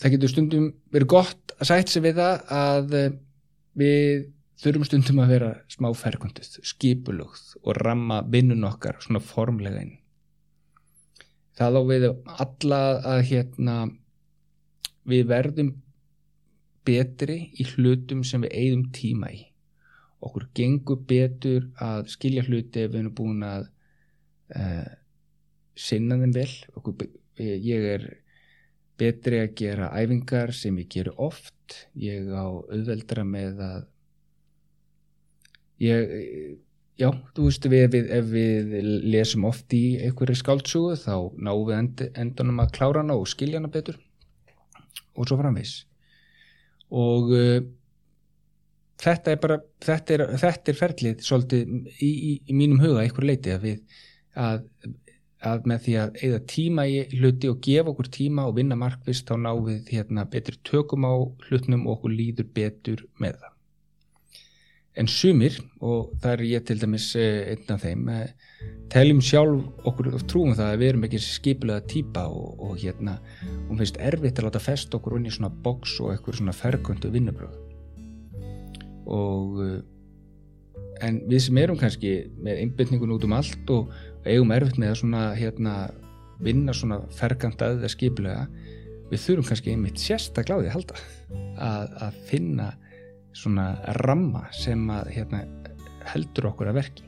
Það 0.00 0.14
getur 0.14 0.32
stundum 0.32 0.68
verið 0.94 1.10
gott 1.12 1.54
að 1.58 1.68
sætt 1.68 1.92
sig 1.92 2.04
við 2.04 2.20
það 2.20 2.52
að 2.56 2.94
við 3.80 4.28
þurfum 4.60 4.86
stundum 4.88 5.20
að 5.22 5.32
vera 5.34 5.50
smá 5.72 5.88
ferkundið, 5.96 6.58
skipulugð 6.66 7.56
og 7.62 7.76
ramma 7.80 8.20
vinnun 8.28 8.66
okkar 8.68 9.00
svona 9.00 9.22
formlega 9.24 9.84
inn. 9.84 9.96
Það 11.56 11.76
á 11.76 11.82
við 11.88 12.06
alla 12.44 12.80
að 13.12 13.22
hérna 13.28 13.76
við 15.08 15.26
verðum 15.28 15.70
betri 16.88 17.38
í 17.60 17.66
hlutum 17.74 18.24
sem 18.24 18.44
við 18.44 18.56
eigðum 18.56 18.86
tíma 18.96 19.32
í. 19.32 19.42
Okkur 20.20 20.48
gengur 20.56 21.00
betur 21.08 21.68
að 21.80 22.08
skilja 22.12 22.44
hluti 22.44 22.84
ef 22.84 22.92
við 22.92 23.02
erum 23.02 23.14
búin 23.16 23.44
að 23.44 23.68
uh, 24.56 24.88
sinna 25.76 26.18
þeim 26.20 26.34
vel. 26.36 26.50
Okkur, 26.76 27.06
ég 27.40 27.86
er 27.94 28.06
betri 29.00 29.40
að 29.42 29.54
gera 29.58 29.92
æfingar 29.96 30.52
sem 30.56 30.76
ég 30.82 30.90
geru 30.92 31.14
oft. 31.16 31.86
Ég 31.98 32.28
á 32.30 32.46
auðveldra 32.46 33.24
með 33.24 33.62
að 33.64 33.80
ég, 35.80 36.14
já, 37.00 37.08
þú 37.36 37.48
veist 37.48 37.68
við, 37.72 37.86
við, 37.94 38.12
ef 38.18 38.30
við 38.30 38.78
lesum 39.14 39.46
oft 39.48 39.74
í 39.76 39.84
einhverju 40.04 40.38
skáldsúgu 40.40 40.96
þá 41.00 41.14
náum 41.40 41.66
við 41.68 41.76
end, 41.78 42.06
endanum 42.24 42.62
að 42.64 42.74
klára 42.76 43.04
hana 43.04 43.16
og 43.18 43.28
skilja 43.30 43.60
hana 43.60 43.72
betur 43.72 43.98
og 45.16 45.28
svo 45.28 45.38
framvegs 45.40 45.76
og 46.90 47.32
uh, 47.32 47.58
þetta 49.00 49.34
er 49.34 49.42
bara 49.42 49.58
þetta 49.84 50.16
er, 50.16 50.24
þetta 50.42 50.72
er 50.72 50.80
ferlið 50.80 51.24
svolítið 51.26 51.74
í, 51.96 52.10
í, 52.10 52.32
í 52.50 52.56
mínum 52.56 52.82
huga 52.82 53.04
einhver 53.04 53.28
leiti 53.30 53.54
að 53.54 53.66
við 53.68 54.02
að, 54.40 54.66
að 55.46 55.68
með 55.70 55.84
því 55.84 55.94
að 56.00 56.18
eða 56.26 56.40
tíma 56.52 56.84
í 56.88 56.98
hluti 57.14 57.48
og 57.50 57.62
gefa 57.64 57.92
okkur 57.92 58.10
tíma 58.12 58.44
og 58.48 58.58
vinna 58.58 58.76
markvist 58.76 59.28
þá 59.28 59.38
náum 59.46 59.62
við 59.68 59.94
hérna 59.94 60.26
betri 60.28 60.58
tökum 60.68 61.06
á 61.08 61.14
hlutnum 61.48 61.86
og 61.86 61.98
okkur 61.98 62.14
líður 62.14 62.50
betur 62.56 63.06
með 63.20 63.38
það. 63.40 63.56
En 65.00 65.08
sumir 65.08 65.54
og 65.80 66.10
það 66.20 66.32
er 66.32 66.42
ég 66.48 66.64
til 66.66 66.76
dæmis 66.80 67.06
eh, 67.16 67.52
einn 67.52 67.72
af 67.72 67.84
þeim 67.86 68.08
eh, 68.10 68.32
teljum 68.92 69.22
sjálf 69.24 69.86
okkur 69.86 70.10
trúum 70.28 70.56
það 70.58 70.74
að 70.74 70.82
við 70.82 70.92
erum 70.92 71.06
ekki 71.06 71.22
skipilega 71.24 71.86
týpa 71.88 72.26
og, 72.28 72.58
og 72.66 72.74
hérna 72.82 73.16
og 73.68 73.78
finnst 73.78 74.00
erfitt 74.02 74.42
að 74.42 74.48
láta 74.48 74.62
fest 74.64 74.94
okkur 74.98 75.16
inn 75.16 75.30
í 75.30 75.32
svona 75.32 75.52
boks 75.64 75.94
og 76.02 76.12
eitthvað 76.12 76.40
svona 76.40 76.56
fergöndu 76.58 77.12
vinnubröð 77.14 77.54
og 79.10 79.62
eh, 79.64 79.80
en 81.06 81.22
við 81.30 81.44
sem 81.46 81.58
erum 81.62 81.78
kannski 81.80 82.14
með 82.42 82.64
einbindningun 82.64 83.14
út 83.14 83.24
um 83.26 83.36
allt 83.36 83.72
og 83.72 83.94
eigum 84.28 84.52
erfitt 84.54 84.78
með 84.80 84.92
að 84.92 85.00
svona 85.02 85.22
hérna 85.38 85.74
vinna 86.40 86.74
svona 86.76 87.00
ferganda 87.16 87.72
eða 87.76 87.90
skipilega 87.92 88.46
við 89.10 89.22
þurfum 89.24 89.48
kannski 89.48 89.74
einmitt 89.74 90.00
sérstaklega 90.00 90.60
á 90.60 90.62
því 90.62 90.70
að 90.70 90.76
halda 90.76 91.00
að, 91.68 91.94
að 92.06 92.20
finna 92.30 92.68
svona 93.36 93.66
ramma 94.00 94.44
sem 94.54 94.82
að 94.92 95.10
hérna, 95.14 95.42
heldur 96.10 96.50
okkur 96.50 96.70
að 96.70 96.78
verki 96.80 97.06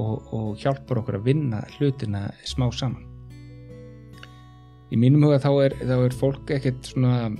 og, 0.00 0.30
og 0.34 0.54
hjálpar 0.58 1.02
okkur 1.02 1.20
að 1.20 1.28
vinna 1.28 1.60
hlutina 1.76 2.26
smá 2.46 2.66
saman. 2.74 3.04
Í 4.92 4.98
mínum 5.00 5.26
huga 5.26 5.40
þá 5.42 5.50
er, 5.64 5.76
þá 5.82 5.94
er 5.96 6.16
fólk 6.18 6.50
ekkert 6.54 6.90
svona 6.90 7.30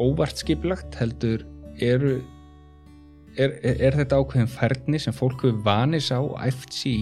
óvart 0.00 0.40
skiplagt 0.40 0.96
heldur 1.00 1.44
eru 1.80 2.20
er, 3.36 3.58
er, 3.62 3.98
þetta 3.98 4.20
ákveðin 4.20 4.50
færni 4.50 5.00
sem 5.02 5.14
fólk 5.14 5.44
hefur 5.44 5.60
vanis 5.66 6.10
á 6.10 6.20
æft 6.46 6.74
sí 6.74 6.96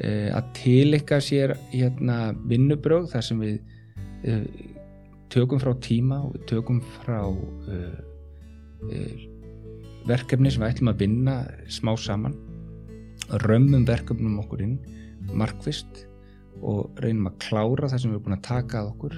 e, 0.00 0.28
að 0.34 0.52
tilikka 0.58 1.20
sér 1.24 1.56
hérna 1.72 2.34
vinnubröð 2.50 3.12
þar 3.14 3.24
sem 3.28 3.40
við 3.40 3.56
e, 4.24 4.42
tökum 5.32 5.60
frá 5.62 5.72
tíma 5.84 6.20
og 6.26 6.36
tökum 6.48 6.82
frá 7.00 7.22
Eh, 8.86 9.26
verkefni 10.06 10.52
sem 10.54 10.62
við 10.62 10.70
ætlum 10.70 10.92
að 10.92 11.00
vinna 11.02 11.32
smá 11.72 11.90
saman 11.98 12.36
römmum 13.42 13.82
verkefnum 13.88 14.38
okkur 14.40 14.62
inn 14.64 14.76
markvist 15.36 16.04
og 16.62 17.00
reynum 17.02 17.26
að 17.28 17.40
klára 17.42 17.90
það 17.90 18.00
sem 18.00 18.12
við 18.12 18.14
erum 18.14 18.24
búin 18.28 18.36
að 18.38 18.46
taka 18.46 18.80
að 18.80 18.92
okkur 18.92 19.16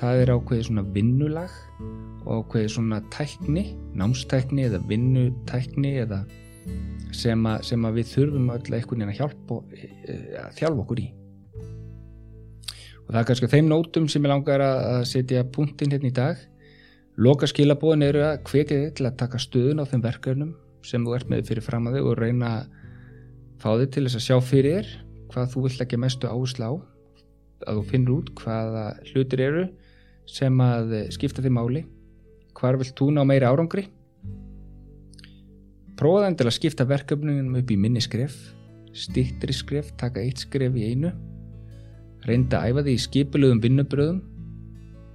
það 0.00 0.22
er 0.22 0.32
ákveðið 0.34 0.66
svona 0.68 0.84
vinnulag 0.94 1.56
og 2.24 2.44
ákveðið 2.44 2.74
svona 2.74 3.00
tækni 3.12 3.64
námstækni 3.98 4.66
eða 4.68 4.80
vinnutækni 4.88 5.94
eða 6.02 6.20
sem 7.16 7.46
að, 7.48 7.64
sem 7.68 7.86
að 7.86 7.98
við 7.98 8.12
þurfum 8.14 8.52
öll 8.54 8.76
eitthvað 8.76 9.04
að 9.06 9.18
hjálpa 9.18 9.58
eh, 9.76 10.22
að 10.40 10.54
þjálfa 10.58 10.84
okkur 10.84 11.02
í. 11.02 11.06
Og 13.00 13.10
það 13.10 13.20
er 13.20 13.28
kannski 13.30 13.50
þeim 13.50 13.70
nótum 13.70 14.08
sem 14.08 14.24
ég 14.24 14.32
langar 14.32 14.64
að 14.64 15.04
setja 15.10 15.44
punktinn 15.54 15.92
hérna 15.94 16.10
í 16.10 16.14
dag. 16.14 16.42
Loka 17.20 17.48
skilabóðin 17.50 18.06
eru 18.06 18.22
að 18.28 18.44
þig 18.46 18.74
til 18.96 19.08
að 19.08 19.18
taka 19.20 19.40
stuðun 19.42 19.82
á 19.82 19.90
þeim 19.90 20.04
verkefnum 20.04 20.52
sem 20.86 21.04
þú 21.04 21.16
ert 21.16 21.28
með 21.28 21.48
fyrir 21.50 21.66
fram 21.66 21.90
að 21.90 21.98
þig 21.98 22.06
og 22.08 22.20
reyna 22.20 22.52
að 22.60 22.68
fá 23.60 23.70
þig 23.74 23.90
til 23.92 24.04
þess 24.06 24.20
að 24.20 24.26
sjá 24.28 24.36
fyrir 24.40 24.78
þér 24.78 24.92
hvað 25.30 25.50
þú 25.52 25.64
vill 25.66 25.82
ekki 25.84 25.98
mestu 26.00 26.30
áherslu 26.30 26.70
á 26.70 26.72
að 27.68 27.80
þú 27.80 27.82
finnur 27.90 28.22
út 28.22 28.30
hvaða 28.40 28.84
hlutir 29.10 29.42
eru 29.44 29.66
sem 30.30 30.62
að 30.62 30.94
skipta 31.14 31.42
þig 31.42 31.54
máli. 31.56 31.84
Hvar 32.56 32.78
vill 32.80 32.92
þú 32.94 33.10
ná 33.16 33.24
meiri 33.26 33.48
árangri? 33.48 33.88
Prófaðan 36.00 36.38
til 36.38 36.48
að 36.48 36.56
skipta 36.56 36.88
verkefnum 36.88 37.58
upp 37.60 37.70
í 37.70 37.76
minni 37.76 38.00
skref 38.00 38.38
stittri 38.96 39.54
skref, 39.54 39.92
taka 39.98 40.22
eitt 40.22 40.44
skref 40.44 40.74
í 40.76 40.90
einu. 40.92 41.12
Reynda 42.26 42.60
að 42.60 42.72
æfa 42.72 42.84
þig 42.86 42.96
í 42.96 43.04
skipuluðum 43.04 43.62
vinnubröðum 43.64 44.20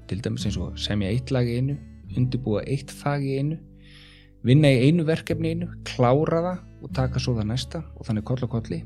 til 0.10 0.22
dæmis 0.26 0.46
eins 0.48 0.58
og 0.62 0.78
semja 0.80 1.12
eitt 1.12 1.32
lag 1.34 1.48
í 1.50 1.60
einu 1.60 1.76
undirbúa 2.16 2.64
eitt 2.70 2.92
fag 2.94 3.24
í 3.26 3.40
einu 3.42 3.58
vinna 4.46 4.70
í 4.70 4.88
einu 4.88 5.06
verkefni 5.06 5.52
í 5.52 5.56
einu 5.56 5.70
klára 5.88 6.42
það 6.46 6.86
og 6.86 6.94
taka 6.98 7.22
svo 7.22 7.34
það 7.38 7.50
næsta 7.52 7.82
og 7.98 8.06
þannig 8.08 8.28
koll 8.30 8.44
og 8.46 8.52
kolli. 8.54 8.84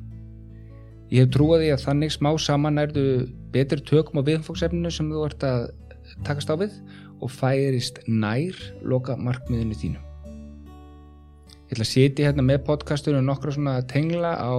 Ég 1.09 1.25
hef 1.25 1.33
trúið 1.33 1.63
því 1.63 1.69
að 1.73 1.83
þannig 1.85 2.15
smá 2.15 2.29
saman 2.39 2.81
erðu 2.83 3.05
betur 3.53 3.81
tökum 3.83 4.21
á 4.21 4.27
viðfóksefninu 4.27 4.91
sem 4.93 5.09
þú 5.11 5.25
ert 5.25 5.45
að 5.47 5.65
takast 6.27 6.51
á 6.51 6.55
við 6.59 6.77
og 7.19 7.31
færist 7.31 8.01
nær 8.07 8.55
loka 8.81 9.17
markmiðinu 9.19 9.77
þínu. 9.77 9.99
Ég 11.69 11.75
ætla 11.75 11.85
að 11.85 11.91
setja 11.91 12.29
hérna 12.29 12.45
með 12.45 12.63
podcastunum 12.65 13.27
nokkra 13.27 13.53
svona 13.53 13.75
tengla 13.85 14.33
á 14.41 14.57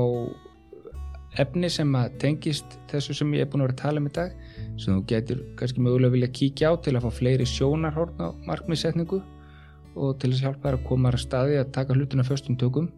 efni 1.38 1.70
sem 1.70 1.90
að 1.94 2.14
tengist 2.22 2.76
þessu 2.90 3.14
sem 3.18 3.34
ég 3.34 3.44
er 3.46 3.50
búin 3.50 3.62
að 3.64 3.70
vera 3.70 3.76
að 3.76 3.82
tala 3.82 4.02
um 4.02 4.08
í 4.08 4.14
dag 4.14 4.32
sem 4.78 4.94
þú 4.94 5.02
getur 5.10 5.42
kannski 5.58 5.82
mögulega 5.82 6.14
vilja 6.14 6.30
kíkja 6.38 6.70
á 6.70 6.74
til 6.82 6.96
að 6.96 7.04
fá 7.06 7.18
fleiri 7.20 7.46
sjónarhórn 7.46 8.22
á 8.22 8.28
markmiðsetningu 8.48 9.20
og 9.20 10.16
til 10.18 10.30
þess 10.30 10.40
að 10.40 10.46
hjálpa 10.46 10.68
þær 10.68 10.78
að 10.78 10.88
koma 10.88 11.10
að 11.10 11.22
staði 11.24 11.60
að 11.60 11.72
taka 11.74 11.96
hlutina 11.96 12.26
förstum 12.26 12.58
tökum. 12.58 12.88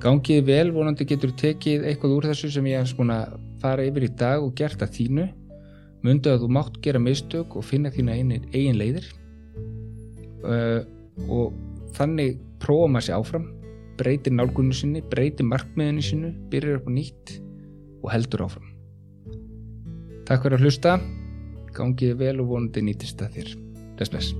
Gangið 0.00 0.44
vel, 0.48 0.72
vonandi 0.72 1.04
getur 1.08 1.32
tekið 1.36 1.84
eitthvað 1.88 2.16
úr 2.16 2.28
þessu 2.30 2.50
sem 2.52 2.68
ég 2.68 2.80
hef 2.80 2.96
búin 2.96 3.12
að 3.12 3.36
fara 3.60 3.84
yfir 3.84 4.08
í 4.08 4.12
dag 4.16 4.44
og 4.44 4.54
gert 4.56 4.80
að 4.84 4.96
þínu 4.96 5.26
mundu 6.04 6.32
að 6.32 6.44
þú 6.44 6.50
mátt 6.56 6.80
gera 6.84 7.02
mistök 7.02 7.56
og 7.56 7.66
finna 7.66 7.92
þína 7.94 8.18
eigin, 8.18 8.48
eigin 8.52 8.80
leiðir 8.80 9.08
uh, 10.44 10.80
og 11.28 11.54
þannig 11.96 12.38
prófa 12.62 12.90
maður 12.90 13.08
sér 13.08 13.18
áfram 13.18 13.50
breytir 13.98 14.34
nálgunni 14.34 14.74
sinni, 14.74 15.04
breytir 15.06 15.46
markmiðinu 15.46 16.04
sinu 16.04 16.32
byrjar 16.52 16.80
upp 16.80 16.88
á 16.90 16.92
nýtt 16.98 17.36
og 18.02 18.08
heldur 18.12 18.48
áfram 18.48 18.70
Takk 20.24 20.46
fyrir 20.46 20.56
að 20.56 20.64
hlusta, 20.64 20.94
gangið 21.76 22.14
vel 22.22 22.38
og 22.40 22.54
vonandi 22.54 22.80
nýtist 22.86 23.20
að 23.20 23.36
þér. 23.36 23.50
Bless, 23.98 24.14
bless. 24.14 24.32